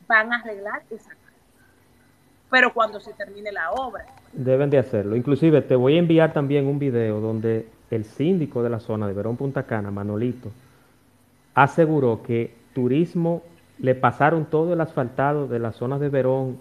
[0.08, 1.22] van a arreglar esa parte.
[2.50, 4.06] Pero cuando se termine la obra.
[4.32, 5.16] Deben de hacerlo.
[5.16, 9.14] Inclusive te voy a enviar también un video donde el síndico de la zona de
[9.14, 10.52] Verón Punta Cana, Manolito,
[11.56, 13.44] aseguró que turismo
[13.80, 16.58] le pasaron todo el asfaltado de las zonas de Verón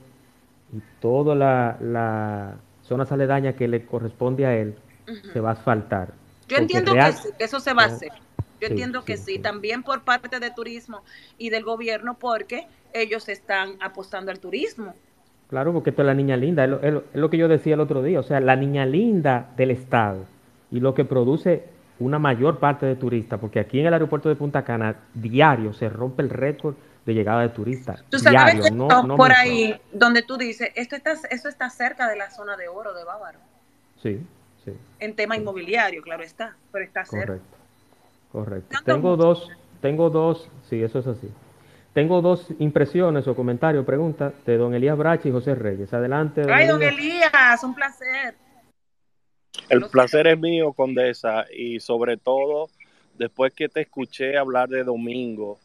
[0.72, 4.74] y toda la, la zona aledaña que le corresponde a él
[5.32, 6.08] se va a asfaltar.
[6.48, 8.10] Yo entiendo real- que, sí, que eso se va a hacer.
[8.62, 9.38] Yo Sí, entiendo que sí, sí, sí.
[9.40, 11.02] también por parte de turismo
[11.36, 14.94] y del gobierno, porque ellos están apostando al turismo.
[15.48, 18.04] Claro, porque esto es la niña linda, es lo, es que yo decía el otro
[18.04, 20.24] día, o sea, la niña linda del Estado
[20.70, 21.64] y lo que produce
[21.98, 25.88] una mayor parte de turistas, porque aquí en el aeropuerto de Punta Cana diario se
[25.88, 28.04] rompe el récord de llegada de turistas.
[28.10, 31.48] Tú sabes diario, que no, esto, no por ahí, donde tú dices, esto está, eso
[31.48, 33.40] está cerca de la zona de oro de Bávaro,
[34.00, 34.20] Sí,
[34.64, 37.26] sí, en tema inmobiliario, claro está, pero está cerca.
[37.26, 37.56] correcto,
[38.32, 38.78] correcto.
[38.84, 39.22] Tengo mucho.
[39.22, 41.28] dos, tengo dos, sí, eso es así.
[41.92, 45.92] Tengo dos impresiones o comentarios, preguntas de don Elías Brachi y José Reyes.
[45.92, 46.42] Adelante.
[46.50, 48.34] Ay, don Elías, un placer.
[49.68, 52.70] El placer es mío, Condesa, y sobre todo
[53.18, 55.58] después que te escuché hablar de Domingo,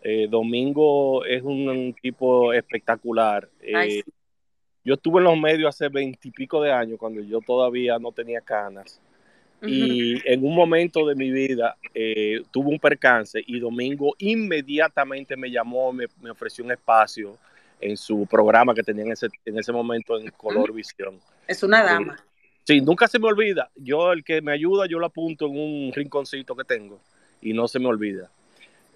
[0.00, 3.48] Eh, Domingo es un, un tipo espectacular.
[3.60, 4.12] Ay, Eh, sí.
[4.84, 9.00] yo estuve en los medios hace veintipico de años cuando yo todavía no tenía canas.
[9.60, 15.50] Y en un momento de mi vida eh, tuve un percance y Domingo inmediatamente me
[15.50, 17.36] llamó, me, me ofreció un espacio
[17.80, 21.18] en su programa que tenía en ese, en ese momento en Color Visión.
[21.46, 22.16] Es una dama.
[22.64, 23.70] Sí, nunca se me olvida.
[23.76, 27.00] Yo, el que me ayuda, yo lo apunto en un rinconcito que tengo
[27.40, 28.30] y no se me olvida.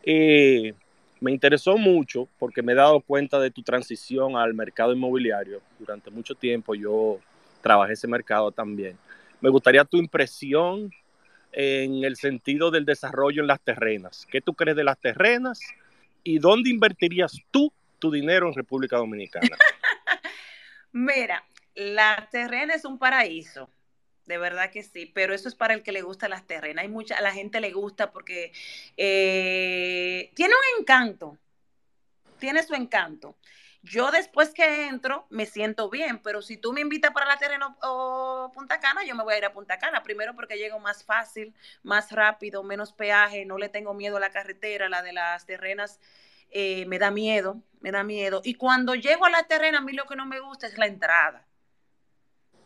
[0.05, 0.75] Eh,
[1.21, 5.61] me interesó mucho porque me he dado cuenta de tu transición al mercado inmobiliario.
[5.79, 7.19] Durante mucho tiempo yo
[7.63, 8.97] trabajé ese mercado también.
[9.43, 10.93] Me gustaría tu impresión
[11.51, 14.27] en el sentido del desarrollo en las terrenas.
[14.31, 15.61] ¿Qué tú crees de las terrenas
[16.23, 19.57] y dónde invertirías tú tu dinero en República Dominicana?
[20.93, 23.69] Mira, la terrena es un paraíso.
[24.27, 26.85] De verdad que sí, pero eso es para el que le gusta las terrenas.
[26.85, 28.53] Hay mucha, a la gente le gusta porque
[28.97, 31.37] eh, tiene un encanto,
[32.39, 33.37] tiene su encanto.
[33.83, 37.77] Yo después que entro me siento bien, pero si tú me invitas para la terrena
[37.83, 40.03] o, o Punta Cana, yo me voy a ir a Punta Cana.
[40.03, 44.31] Primero porque llego más fácil, más rápido, menos peaje, no le tengo miedo a la
[44.31, 46.01] carretera, la de las terrenas
[46.51, 48.41] eh, me da miedo, me da miedo.
[48.45, 50.87] Y cuando llego a la terrena, a mí lo que no me gusta es la
[50.87, 51.47] entrada.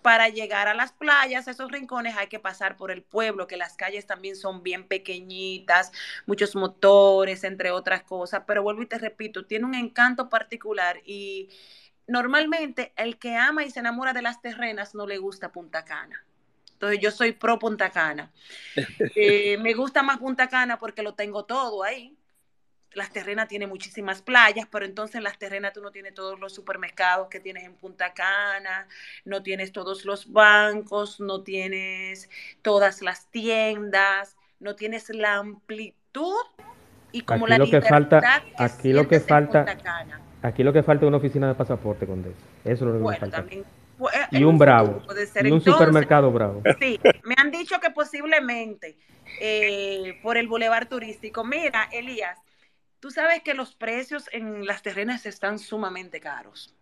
[0.06, 3.56] Para llegar a las playas, a esos rincones, hay que pasar por el pueblo, que
[3.56, 5.90] las calles también son bien pequeñitas,
[6.26, 8.44] muchos motores, entre otras cosas.
[8.46, 11.48] Pero vuelvo y te repito, tiene un encanto particular y
[12.06, 16.24] normalmente el que ama y se enamora de las terrenas no le gusta Punta Cana.
[16.74, 18.32] Entonces yo soy pro Punta Cana.
[19.16, 22.15] Eh, me gusta más Punta Cana porque lo tengo todo ahí.
[22.96, 26.54] Las terrenas tienen muchísimas playas, pero entonces en las terrenas tú no tienes todos los
[26.54, 28.88] supermercados que tienes en Punta Cana,
[29.26, 32.30] no tienes todos los bancos, no tienes
[32.62, 36.34] todas las tiendas, no tienes la amplitud
[37.12, 39.66] y como Aquí la lo que falta, que aquí lo que falta,
[40.40, 42.30] aquí lo que falta es una oficina de pasaporte con eso.
[42.64, 43.36] Eso es lo que me Bueno, falta.
[43.36, 43.64] también
[43.98, 45.02] pu- Y un bravo.
[45.42, 46.62] Y un supermercado bravo.
[46.80, 48.96] Sí, me han dicho que posiblemente
[49.38, 51.44] eh, por el bulevar turístico.
[51.44, 52.38] Mira, Elías,
[53.06, 56.74] tú sabes que los precios en las terrenas están sumamente caros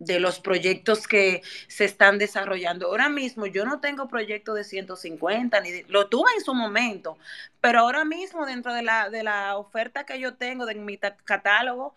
[0.00, 2.86] de los proyectos que se están desarrollando.
[2.88, 7.18] Ahora mismo yo no tengo proyecto de 150, ni de- lo tuve en su momento,
[7.60, 11.94] pero ahora mismo dentro de la, de la oferta que yo tengo de mi catálogo,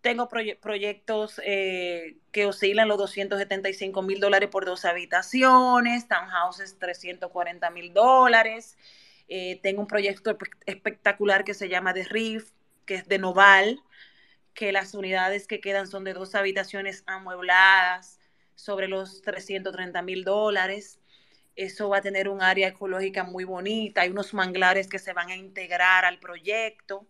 [0.00, 7.68] tengo proye- proyectos eh, que oscilan los 275 mil dólares por dos habitaciones, townhouses 340
[7.70, 8.78] mil dólares.
[9.28, 12.50] Eh, tengo un proyecto espe- espectacular que se llama The Reef,
[12.86, 13.80] que es de Noval,
[14.54, 18.20] que las unidades que quedan son de dos habitaciones amuebladas
[18.54, 21.00] sobre los 330 mil dólares.
[21.56, 25.30] Eso va a tener un área ecológica muy bonita, hay unos manglares que se van
[25.30, 27.06] a integrar al proyecto,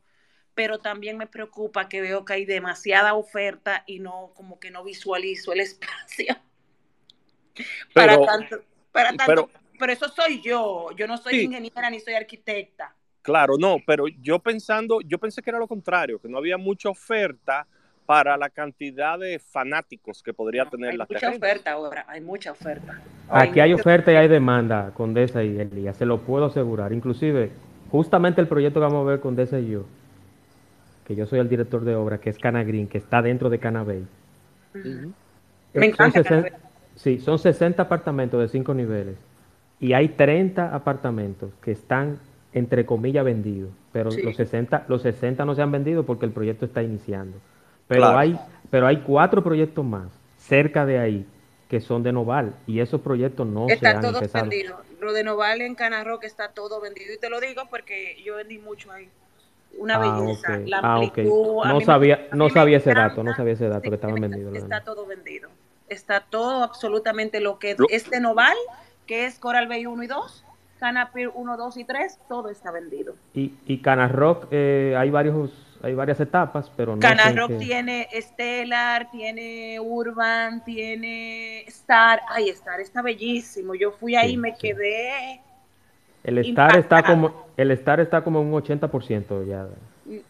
[0.54, 4.84] pero también me preocupa que veo que hay demasiada oferta y no, como que no
[4.84, 6.36] visualizo el espacio
[7.92, 8.62] para tanto,
[8.92, 12.94] para tanto, pero, pero eso soy yo, yo no soy sí, ingeniera ni soy arquitecta.
[13.22, 16.88] Claro, no, pero yo pensando, yo pensé que era lo contrario, que no había mucha
[16.88, 17.66] oferta
[18.06, 21.36] para la cantidad de fanáticos que podría No, tener hay las mucha terrenas.
[21.36, 22.98] oferta ahora, hay mucha oferta.
[23.30, 26.92] Hay Aquí hay mucha oferta y hay demanda, Condesa y Elías, se lo puedo asegurar.
[26.94, 27.50] Inclusive,
[27.90, 29.84] justamente el proyecto que vamos a ver Condesa y yo,
[31.06, 33.58] que yo soy el director de obra, que es Cana Green, que está dentro de.
[33.58, 35.12] Ujú.
[35.74, 36.52] Me Son encanta 60, Canabey.
[36.96, 39.16] sí, son 60 apartamentos de 5 niveles
[39.80, 42.18] y hay 30 apartamentos que están,
[42.52, 44.22] entre comillas, vendidos, pero Sí.
[44.22, 47.36] los 60, los 60 no se han vendido porque el proyecto está iniciando.
[47.86, 48.18] Pero Claro.
[48.18, 48.38] hay,
[48.70, 51.26] pero hay cuatro proyectos más cerca de ahí
[51.68, 54.48] que son de Noval y esos proyectos no se Está han todo empezado.
[54.48, 54.80] vendido.
[55.00, 57.12] Lo de Noval en Cana Rock está todo vendido.
[57.12, 59.08] Y te lo digo porque yo vendí mucho ahí.
[59.76, 60.54] Una Ah, belleza.
[60.56, 60.66] ok.
[60.66, 61.60] La Ah, amplitud.
[61.62, 63.82] a No mí me- sabía, a no me sabía ese dato, no sabía ese dato
[63.84, 64.54] Sí, que estaban está, vendidos.
[64.56, 65.50] está todo vendido.
[65.90, 68.56] Está todo, absolutamente lo que Lo- es de Noval,
[69.08, 70.44] que es Coral Bay 1 y 2,
[70.78, 73.16] Canapir 1, 2 y 3, todo está vendido.
[73.34, 75.50] Y, y Cana Rock, eh, hay varios,
[75.82, 82.20] hay varias etapas, pero no Cana Rock qué- tiene Stellar, tiene Urban, tiene Star.
[82.28, 83.74] Ay, Star está bellísimo.
[83.74, 84.58] Yo fui ahí, Sí, me sí.
[84.60, 85.40] quedé
[86.22, 89.66] El Star está como, el Star está como un 80% ya.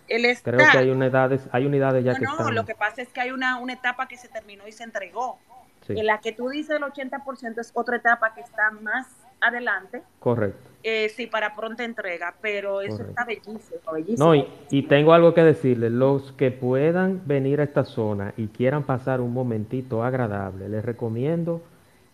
[0.08, 2.54] El Creo que Star, hay unidades, hay unidades ya no, que no, están.
[2.54, 5.38] lo que pasa es que hay una, una etapa que se terminó y se entregó.
[5.89, 9.07] Sí, En la que tú dices el 80% es otra etapa que está más
[9.41, 10.59] adelante, correcto.
[10.82, 13.11] eh, sí, para pronta entrega, pero eso Correcto.
[13.11, 14.24] está bellísimo, bellísimo.
[14.26, 15.91] No, y, y tengo algo que decirles.
[15.93, 21.62] Los que puedan venir a esta zona y quieran pasar un momentito agradable, les recomiendo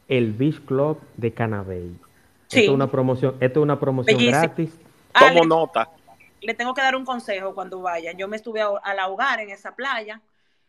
[0.09, 1.87] el Beach Club de Canabey.
[1.89, 2.01] Esto
[2.49, 2.65] Sí.
[2.65, 4.39] es una promoción, esto es una promoción Bellísimo.
[4.41, 4.79] gratis.
[5.13, 5.89] Tomo Alex, nota.
[6.43, 8.17] le tengo que dar un consejo cuando vayan.
[8.19, 10.21] Yo me estuve a- al ahogar en esa playa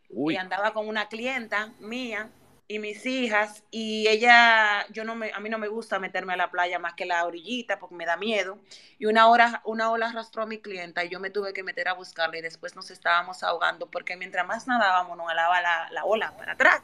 [0.10, 2.30] Uy, y andaba con una clienta mía
[2.68, 6.38] y mis hijas y ella, yo no me, a mí no me gusta meterme a
[6.38, 8.58] la playa más que la orillita porque me da miedo
[8.98, 11.88] y una hora, una ola arrastró a mi clienta y yo me tuve que meter
[11.88, 16.06] a buscarla y después nos estábamos ahogando porque mientras más nadábamos nos alaba la, la
[16.06, 16.82] ola para atrás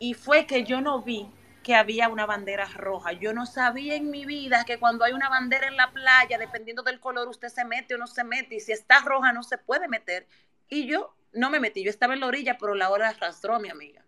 [0.00, 1.28] y fue que yo no vi
[1.62, 3.12] que había una bandera roja.
[3.12, 6.82] Yo no sabía en mi vida que cuando hay una bandera en la playa, dependiendo
[6.82, 8.56] del color, usted se mete o no se mete.
[8.56, 10.26] Y si está roja, no se puede meter.
[10.68, 11.84] Y yo no me metí.
[11.84, 14.02] Yo estaba en la orilla, pero la ola arrastró a mi amiga.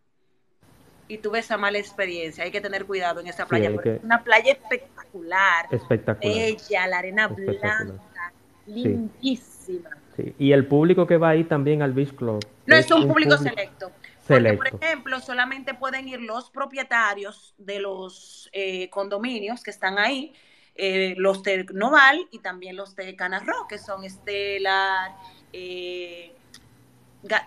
[1.12, 2.42] Y tuve esa mala experiencia.
[2.44, 3.70] Hay que tener cuidado en esa playa.
[3.70, 6.34] porque que- es una playa espectacular, Espectacular.
[6.34, 8.32] bella, la arena blanca,
[8.66, 9.90] lindísima.
[10.16, 10.34] Sí.
[10.38, 12.44] Y el público que va ahí también al Beach Club.
[12.66, 13.90] No es un público público selecto.
[14.26, 14.70] Porque, selecto.
[14.78, 20.32] por ejemplo, solamente pueden ir los propietarios de los eh, condominios que están ahí,
[20.76, 25.10] eh, los de Noval y también los de Canarro, que son Estelar,
[25.52, 26.32] eh,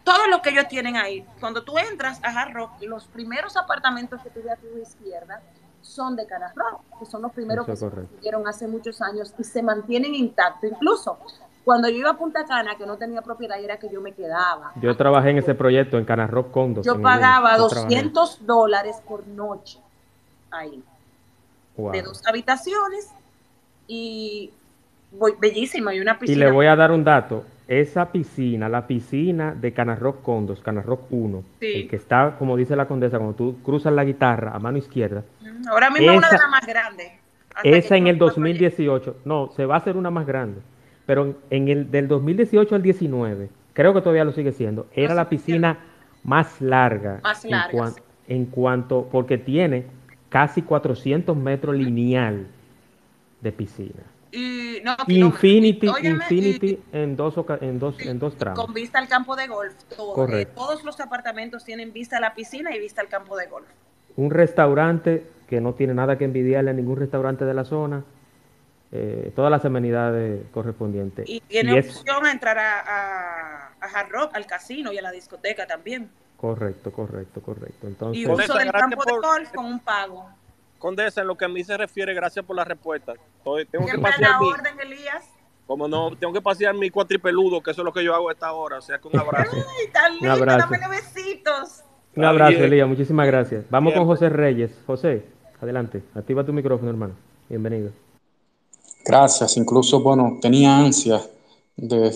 [0.04, 1.26] todo lo que ellos tienen ahí.
[1.40, 5.42] Cuando tú entras a Hard Rock, los primeros apartamentos que tú ves a tu izquierda
[5.82, 9.62] son de Canarro, que son los primeros Eso que construyeron hace muchos años y se
[9.62, 10.72] mantienen intactos.
[10.72, 11.20] Incluso
[11.64, 14.72] cuando yo iba a Punta Cana, que no tenía propiedad, era que yo me quedaba.
[14.82, 16.86] Yo trabajé en ese proyecto en Cana Rock Condos.
[16.86, 17.58] Yo el pagaba Lima.
[17.58, 17.96] Yo trabajé.
[17.96, 19.80] 200 dólares por noche
[20.52, 20.84] ahí,
[21.78, 21.92] Wow.
[21.92, 23.12] de dos habitaciones
[23.88, 24.52] y
[25.12, 26.46] voy- bellísima y una Y piscina.
[26.46, 27.44] le voy a dar un dato.
[27.68, 31.74] Esa piscina, la piscina de Cana Rock Condos, Cana Rock 1, Sí.
[31.74, 35.24] el que está, como dice la condesa, cuando tú cruzas la guitarra a mano izquierda,
[35.70, 37.12] Ahora mismo es una de Esa- las más grandes.
[37.64, 40.62] esa en el fui al 2018, no, se va a hacer una más grande,
[41.08, 45.16] pero en- el del 2018 al 19, creo que todavía lo sigue siendo, era No
[45.16, 45.80] la piscina
[46.24, 47.20] más larga.
[47.24, 48.02] Más en larga, cuan- sí.
[48.28, 49.86] en cuanto, porque tiene
[50.30, 52.46] casi 400 metros lineal
[53.42, 54.04] de piscina.
[54.36, 54.96] Y, no.
[55.08, 58.66] Infinity, Y, óyeme, Infinity en dos, oca- en dos, en dos y tramos.
[58.66, 59.74] con vista al campo de golf.
[59.96, 60.14] todo.
[60.14, 60.52] Correcto.
[60.52, 63.68] Eh, todos los apartamentos tienen vista a la piscina y vista al campo de golf.
[64.18, 68.04] Un restaurante que no tiene nada que envidiarle a ningún restaurante de la zona.
[68.92, 71.28] eh, todas las amenidades correspondientes.
[71.28, 74.98] Y tiene Y es opción a entrar a, a, a Hard Rock, al casino y
[74.98, 76.10] a la discoteca también.
[76.38, 77.88] correcto, correcto, correcto.
[77.88, 80.30] Entonces, Y uso del campo de golf con un pago.
[80.78, 83.14] Condesa, en lo que a mí se refiere, gracias por la respuesta.
[83.38, 85.26] Estoy- tengo que pasear la mi, orden, Elías.
[85.66, 88.34] como no, tengo que pasear mi cuatripeludo, que eso es lo que yo hago a
[88.34, 89.52] esta hora, o sea, que un abrazo.
[89.80, 90.68] Ay, tan lindo, abrazo.
[90.70, 91.84] dame besitos.
[92.16, 92.58] un abrazo.
[92.64, 92.88] Elías.
[92.88, 93.66] Muchísimas gracias.
[93.70, 94.16] Vamos Bien, con.
[94.16, 94.72] José Reyes.
[94.86, 95.26] José,
[95.62, 96.04] adelante.
[96.14, 97.14] Activa tu micrófono, hermano.
[97.50, 97.92] Bienvenido.
[99.06, 101.30] Gracias, incluso, bueno, tenía ansias
[101.76, 102.12] de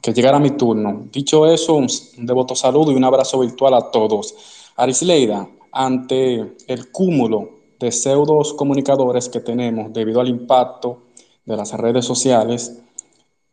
[0.00, 1.06] que llegara mi turno.
[1.12, 1.86] Dicho eso, un
[2.18, 4.72] un devoto saludo y un abrazo virtual a todos.
[4.76, 10.98] Arisleida, ante el cúmulo de pseudos comunicadores que tenemos debido al impacto
[11.46, 12.78] de las redes sociales,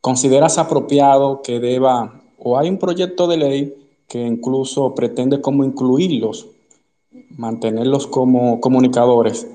[0.02, 3.76] ¿consideras apropiado que deba, o hay un proyecto de ley
[4.06, 6.48] que incluso pretende como incluirlos,
[7.38, 9.48] mantenerlos como comunicadores?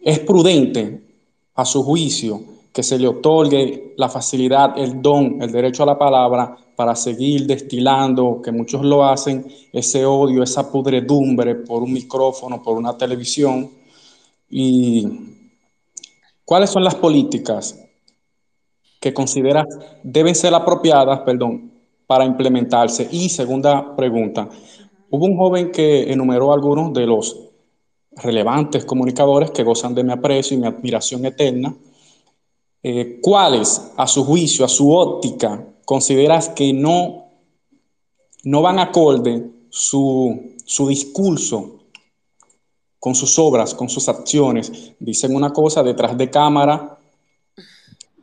[0.00, 1.02] ¿Es prudente
[1.56, 2.40] a su juicio
[2.72, 7.48] que se le otorgue la facilidad, el don, el derecho a la palabra para seguir
[7.48, 13.77] destilando, que muchos lo hacen, ese odio, esa pudredumbre por un micrófono, por una televisión?
[14.50, 15.06] ¿Y
[16.44, 17.78] cuáles son las políticas
[19.00, 19.66] que consideras
[20.02, 21.72] deben ser apropiadas, perdón,
[22.06, 23.08] para implementarse?
[23.10, 24.48] Y segunda pregunta,
[25.10, 27.36] hubo un joven que enumeró algunos de los
[28.12, 31.74] relevantes comunicadores que gozan de mi aprecio y mi admiración eterna.
[32.82, 37.26] Eh, ¿Cuáles, a su juicio, a su óptica, consideras que no,
[38.44, 41.77] no van acorde su, su discurso
[42.98, 44.92] con sus obras, con sus acciones?
[44.98, 46.98] Dicen una cosa detrás de cámara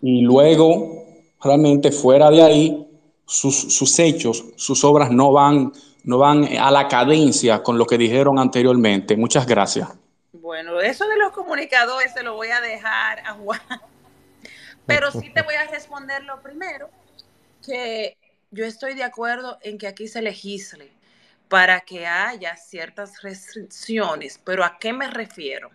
[0.02, 1.06] y luego,
[1.42, 2.88] realmente fuera de ahí,
[3.26, 5.74] sus, sus hechos, sus obras no van,
[6.04, 9.18] no van a la cadencia con lo que dijeron anteriormente.
[9.18, 9.90] Muchas gracias.
[10.34, 13.60] Bueno, eso de los comunicadores se lo voy a dejar a Juan.
[14.86, 16.90] Pero sí te voy a responder lo primero,
[17.66, 18.16] que
[18.52, 20.92] yo estoy de acuerdo en que aquí se legisle
[21.48, 24.40] para que haya ciertas restricciones.
[24.44, 25.72] Pero ¿a qué me refiero?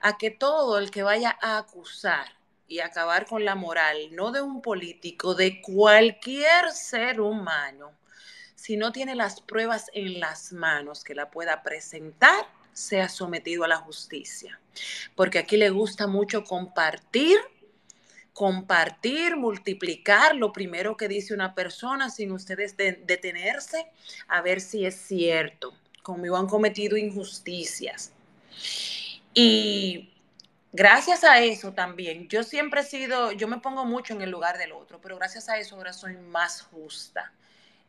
[0.00, 2.26] A que todo el que vaya a acusar
[2.66, 7.92] y acabar con la moral, no de un político, de cualquier ser humano,
[8.54, 13.68] si no tiene las pruebas en las manos que la pueda presentar, sea sometido a
[13.68, 14.60] la justicia.
[15.14, 17.38] Porque aquí le gusta mucho compartir,
[18.34, 23.86] compartir, multiplicar lo primero que dice una persona sin ustedes de- detenerse
[24.28, 25.72] a ver si es cierto.
[26.02, 28.12] Conmigo han cometido injusticias.
[29.32, 30.12] Y
[30.72, 34.58] gracias a eso también, yo siempre he sido, yo me pongo mucho en el lugar
[34.58, 37.32] del otro, pero gracias a eso ahora soy más justa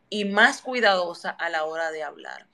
[0.10, 2.48] y más cuidadosa a la hora de hablar.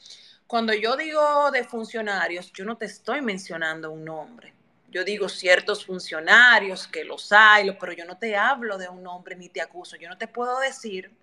[0.47, 4.53] Cuando yo digo de funcionarios, yo no te estoy mencionando un nombre.
[4.91, 9.37] Yo digo ciertos funcionarios que los hay, pero yo no te hablo de un nombre
[9.37, 9.95] ni te acuso.
[9.95, 11.15] Yo no te puedo decir,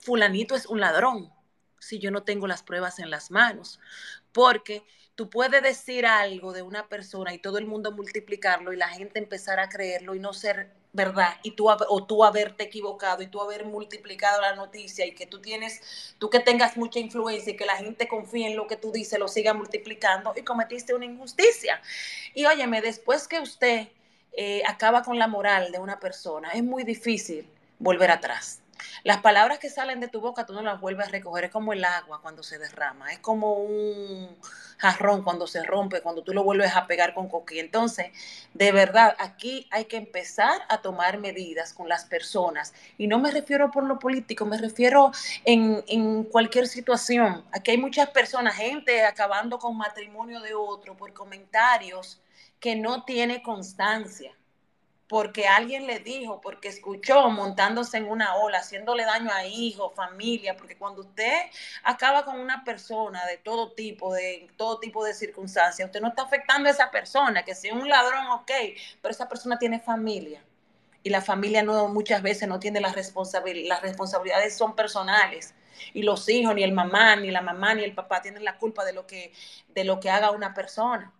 [0.00, 1.32] fulanito es un ladrón,
[1.78, 3.78] si yo no tengo las pruebas en las manos.
[4.32, 4.82] Porque
[5.14, 9.20] tú puedes decir algo de una persona y todo el mundo multiplicarlo y la gente
[9.20, 13.40] empezar a creerlo y no ser verdad y tú o tú haberte equivocado y tú
[13.40, 17.66] haber multiplicado la noticia y que tú tienes tú que tengas mucha influencia y que
[17.66, 21.80] la gente confíe en lo que tú dices lo siga multiplicando y cometiste una injusticia.
[22.34, 23.88] Y óyeme después que usted
[24.32, 28.60] eh, acaba con la moral de una persona es muy difícil volver atrás
[29.04, 31.72] las palabras que salen de tu boca tú no las vuelves a recoger, es como
[31.72, 34.36] el agua cuando se derrama, es como un
[34.78, 37.60] jarrón cuando se rompe, cuando tú lo vuelves a pegar con coquilla.
[37.60, 38.06] Entonces,
[38.54, 42.72] de verdad, aquí hay que empezar a tomar medidas con las personas.
[42.96, 45.10] Y no me refiero por lo político, me refiero
[45.44, 47.44] en, en cualquier situación.
[47.52, 52.20] Aquí hay muchas personas, gente acabando con matrimonio de otro por comentarios
[52.60, 54.37] que no tiene constancia
[55.08, 60.54] porque alguien le dijo, porque escuchó montándose en una ola, haciéndole daño a hijos, familia,
[60.54, 61.46] porque cuando usted
[61.82, 66.22] acaba con una persona de todo tipo, de todo tipo de circunstancias, usted no está
[66.22, 68.50] afectando a esa persona, que sea un ladrón, ok,
[69.00, 70.44] pero esa persona tiene familia.
[71.02, 75.54] Y la familia no, muchas veces no tiene las responsabilidades, las responsabilidades son personales.
[75.94, 78.84] Y los hijos, ni el mamá, ni la mamá, ni el papá tienen la culpa
[78.84, 79.32] de lo que,
[79.68, 81.14] de lo que haga una persona.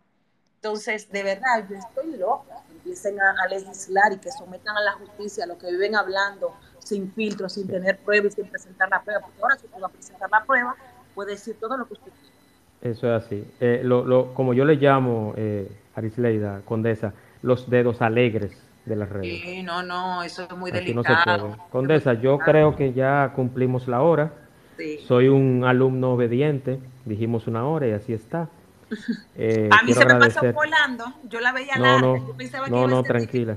[0.56, 2.57] Entonces, de verdad, yo estoy loca
[2.88, 7.12] empiecen a, legislar y que sometan a la justicia a lo que viven hablando sin
[7.12, 9.92] filtro, sin tener pruebas y sin presentar la prueba, porque ahora si tú vas a
[9.92, 10.74] presentar la prueba,
[11.14, 12.92] puede decir todo lo que usted quiere.
[12.92, 13.44] Eso es así.
[13.60, 17.12] Eh, lo, lo, como yo le llamo, eh, Arisleida, Condesa,
[17.42, 18.52] los dedos alegres
[18.86, 19.40] de las redes.
[19.42, 21.56] Sí, no, no, eso es muy delicado.
[21.70, 24.32] Condesa, yo creo que ya cumplimos la hora.
[24.78, 24.98] Sí.
[25.06, 28.48] Soy un alumno obediente, dijimos una hora y así está.
[29.40, 32.36] Eh, a mí se me pasó volando, yo la veía no, No,
[32.68, 33.56] no, no, tranquila.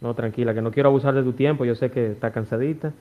[0.00, 2.92] No, tranquila, que no quiero abusar de tu tiempo, yo sé que está cansadita.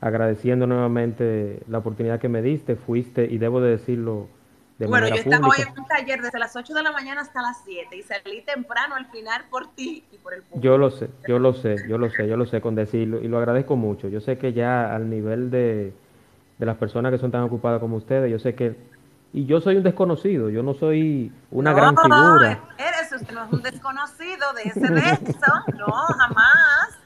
[0.00, 4.28] Agradeciendo nuevamente la oportunidad que me diste, fuiste, y debo de decirlo
[4.78, 7.40] de bueno, yo estaba hoy en un taller desde las 8 de la mañana hasta
[7.40, 10.64] las 7 y salí temprano al final por ti y por el público.
[10.64, 13.28] Yo lo sé, yo lo sé, yo lo sé, yo lo sé con decirlo y
[13.28, 14.08] lo agradezco mucho.
[14.08, 15.92] Yo sé que ya al nivel de,
[16.58, 18.76] de las personas que son tan ocupadas como ustedes, yo sé que
[19.34, 22.60] y yo soy un desconocido, yo no soy una gran figura.
[22.78, 24.80] Eres usted no es un desconocido de ese
[25.76, 26.98] no, jamás.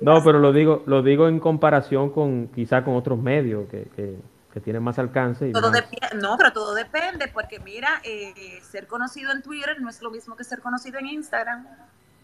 [0.00, 4.18] No, pero lo digo, lo digo en comparación con quizá con otros medios que, que,
[4.52, 5.48] que tienen más alcance.
[5.48, 5.70] Y todo
[6.20, 10.34] no, pero todo depende, porque mira, eh, ser conocido en Twitter no es lo mismo
[10.34, 11.68] que ser conocido en Instagram.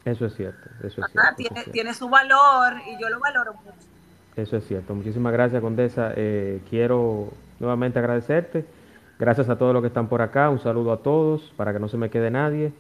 [0.05, 1.36] Eso es cierto, eso es cierto.
[1.36, 3.86] Tiene, tiene su valor y yo lo valoro mucho.
[4.34, 4.92] Eso es cierto.
[4.92, 6.12] Muchísimas gracias, Condesa.
[6.16, 8.64] Eh, quiero nuevamente agradecerte.
[9.18, 10.50] Gracias a todos los que están por acá.
[10.50, 12.72] Un saludo a todos para que no se me quede nadie.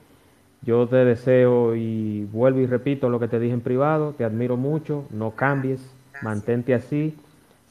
[0.62, 4.14] Yo te deseo y vuelvo y repito lo que te dije en privado.
[4.16, 5.04] Te admiro mucho.
[5.10, 5.80] No cambies.
[6.22, 7.16] Mantente así.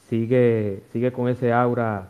[0.08, 2.08] Sigue, sigue con ese aura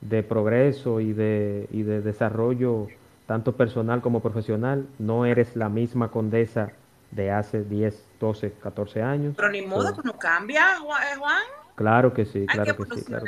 [0.00, 2.86] de progreso y de, y de desarrollo
[3.26, 4.86] tanto personal como profesional.
[4.98, 6.72] No eres la misma condesa
[7.10, 9.34] de hace 10, 12, 14 años.
[9.36, 11.42] Pero ni modo, tú no cambias, eh, Juan.
[11.76, 13.04] Claro que sí, claro que, sí.
[13.04, 13.24] Claro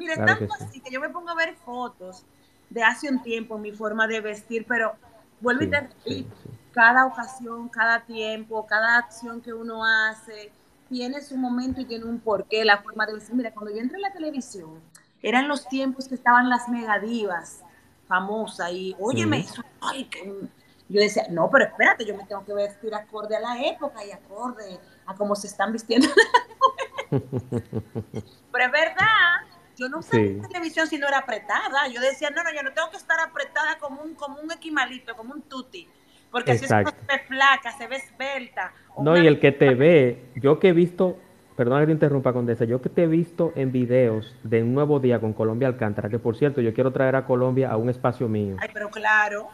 [0.00, 2.24] Mira, es tanto así que yo me pongo a ver fotos
[2.70, 4.94] de hace un tiempo, mi forma de vestir, pero
[5.42, 6.34] vuelvo y te repito,
[6.72, 10.52] cada ocasión, cada tiempo, cada acción que uno hace,
[10.88, 13.34] tiene su momento y tiene un porqué, la forma de vestir.
[13.34, 14.80] Mira, cuando yo entré en la televisión,
[15.20, 17.60] eran los tiempos que estaban las megadivas
[18.08, 20.48] famosas y, óyeme, eso, ay, que
[20.88, 24.12] yo decía, no, pero espérate, yo me tengo que vestir acorde a la época y
[24.12, 26.08] acorde a cómo se están vistiendo.
[27.10, 29.49] pero es verdad,
[29.80, 30.48] yo no sé sí.
[30.48, 31.88] televisión si no era apretada.
[31.88, 35.16] Yo decía, no, no, yo no tengo que estar apretada como un, como un equimalito,
[35.16, 35.88] como un tutti.
[36.30, 36.92] Porque así se ve
[37.26, 38.72] flaca, se ve esbelta.
[38.98, 41.18] No, y el que te ve, yo que he visto,
[41.56, 45.00] perdón que te interrumpa, Condesa, yo que te he visto en videos de un nuevo
[45.00, 48.28] día con Colombia Alcántara, que por cierto, yo quiero traer a Colombia a un espacio
[48.28, 48.56] mío.
[48.60, 49.48] Ay, pero claro.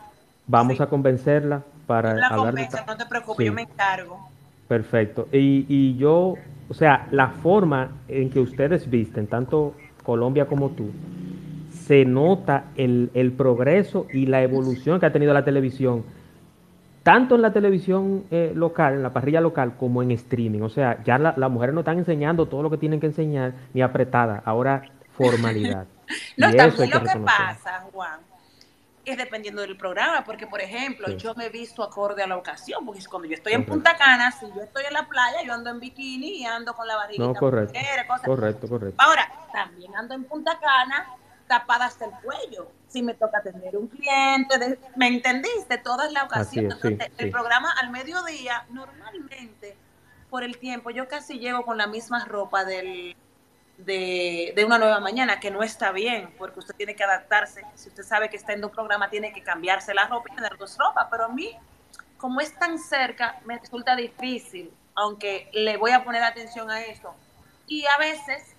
[0.47, 0.83] Vamos sí.
[0.83, 2.69] a convencerla para la hablar de...
[2.87, 3.45] No te preocupes, sí.
[3.47, 4.29] yo me encargo.
[4.69, 5.29] Perfecto.
[5.33, 6.35] Y, y yo,
[6.69, 9.75] o sea, la forma en que ustedes visten, tanto
[10.07, 10.93] Colombia como tú,
[11.71, 16.05] se nota el, el, progreso y la evolución que ha tenido la televisión,
[17.03, 20.61] tanto en la televisión eh, local, en la parrilla local, como en streaming.
[20.61, 23.55] O sea, ya las la mujeres no están enseñando todo lo que tienen que enseñar,
[23.75, 25.87] ni apretada, ahora formalidad.
[26.37, 28.21] no, también lo que pasa, Juan,
[29.07, 31.17] es dependiendo del programa, porque por ejemplo, Sí.
[31.17, 33.65] yo me he visto acorde a la ocasión, porque cuando yo estoy en.
[33.65, 36.87] Punta Cana, si yo estoy en la playa, yo ando en bikini y ando con
[36.87, 37.79] la barriguita No, correcto.
[37.79, 38.27] mujer, cosas.
[38.27, 38.97] Correcto, correcto.
[39.03, 41.07] Ahora, también ando en Punta Cana
[41.47, 42.69] tapada hasta el cuello.
[42.89, 45.79] Si me toca atender un cliente, de- ¿me entendiste?
[45.79, 46.73] Toda la ocasión.
[46.73, 47.31] Es, sí, el sí.
[47.31, 49.77] programa al mediodía, normalmente,
[50.29, 53.17] por el tiempo, yo casi llego con la misma ropa del,
[53.77, 57.69] de, de una nueva mañana, que no está bien, porque usted tiene que adaptarse.
[57.75, 60.57] Si usted sabe que está en un programa, tiene que cambiarse la ropa y tener
[60.59, 61.09] dos ropas.
[61.11, 61.51] Pero a mí,
[62.17, 67.15] como es tan cerca, me resulta difícil, aunque le voy a poner atención a eso.
[67.67, 68.57] Y a veces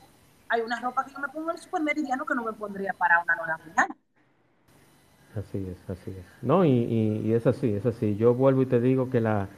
[0.50, 3.20] hay una ropa que yo me pongo en el supermeridiano que no me pondría para
[3.24, 3.96] una nueva mañana.
[5.36, 6.26] Así es, así es.
[6.42, 8.16] No, y, y- y es así, es así.
[8.18, 9.50] Yo vuelvo y te digo que la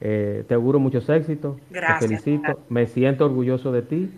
[0.00, 2.68] eh, te auguro muchos éxitos, Gracias, te felicito, gracias.
[2.70, 4.10] me siento orgulloso de ti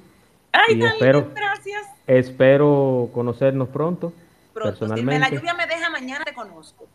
[0.53, 1.87] Ay, y espero, lindo, gracias.
[2.07, 4.13] espero conocernos pronto,
[4.53, 5.37] Pronto, si me- la personalmente.
[5.37, 6.87] lluvia me deja mañana, te conozco.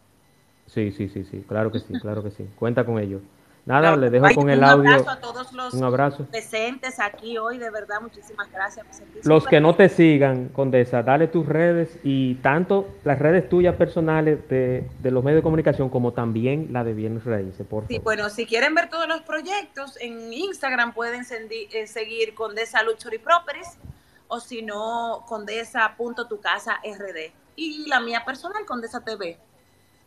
[0.68, 2.46] Sí, sí, sí, sí, claro que sí, claro que sí.
[2.58, 3.22] Cuenta con ello.
[3.66, 4.92] Nada, Claro, le dejo ay, con el un audio.
[4.92, 6.26] abrazo a todos los Un abrazo.
[6.26, 8.86] presentes aquí hoy, de verdad, muchísimas gracias.
[9.24, 14.48] Los que no te sigan, Condesa, dale tus redes y tanto las redes tuyas personales
[14.50, 18.04] de, de los medios de comunicación como también la de Bienes Raíces, por Sí, favor.
[18.04, 23.80] bueno, si quieren ver todos los proyectos, en Instagram pueden eh, seguir Condesa Luxury Properties
[24.28, 26.82] o si no, condesa.tucasard.
[27.56, 29.38] Y la mía personal, Condesa TV.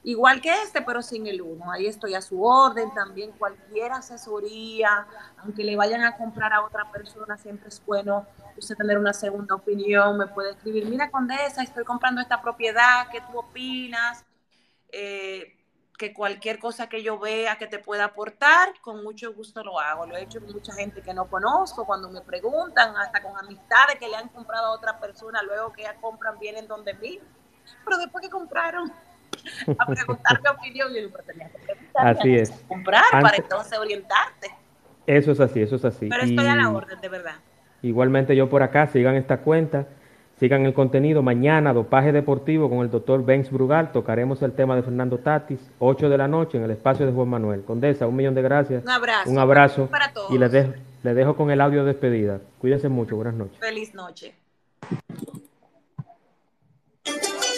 [0.09, 1.71] Igual que este, pero sin el uno.
[1.71, 2.95] Ahí estoy a su orden.
[2.95, 5.07] También cualquier asesoría,
[5.37, 8.27] aunque le vayan a comprar a otra persona, siempre es bueno
[8.57, 10.17] usted tener una segunda opinión.
[10.17, 14.25] Me puede escribir, mira Condesa, estoy comprando esta propiedad, ¿qué tú opinas?
[14.91, 15.55] Eh,
[15.99, 20.07] que cualquier cosa que yo vea que te pueda aportar, con mucho gusto lo hago.
[20.07, 23.99] Lo he hecho con mucha gente que no conozco, cuando me preguntan, hasta con amistades
[23.99, 27.21] que le han comprado a otra persona, luego que ya compran, vienen donde mí.
[27.85, 28.91] Pero después que compraron,
[29.79, 30.89] a preguntar mi opinión,
[31.27, 32.51] tenías que preguntar Así es.
[32.69, 34.51] comprar para entonces orientarte.
[35.07, 36.09] Eso es así, eso es así.
[36.09, 37.37] Pero estoy a la Y orden, de verdad.
[37.83, 39.87] Igualmente yo por acá, sigan esta cuenta,
[40.39, 41.23] sigan el contenido.
[41.23, 43.93] Mañana, dopaje deportivo con el doctor Benz Brugal.
[43.93, 47.29] Tocaremos el tema de Fernando Tatis, 8 de la noche en el espacio de Juan
[47.29, 47.63] Manuel.
[47.63, 48.85] Condesa, un millón de gracias.
[48.85, 49.31] Un abrazo.
[49.31, 49.87] Un abrazo.
[49.87, 50.31] Para todos.
[50.31, 50.73] Y les dejo,
[51.03, 52.41] les dejo con el audio de despedida.
[52.59, 53.17] Cuídense mucho.
[53.17, 53.59] Buenas noches.
[53.59, 54.35] Feliz noche.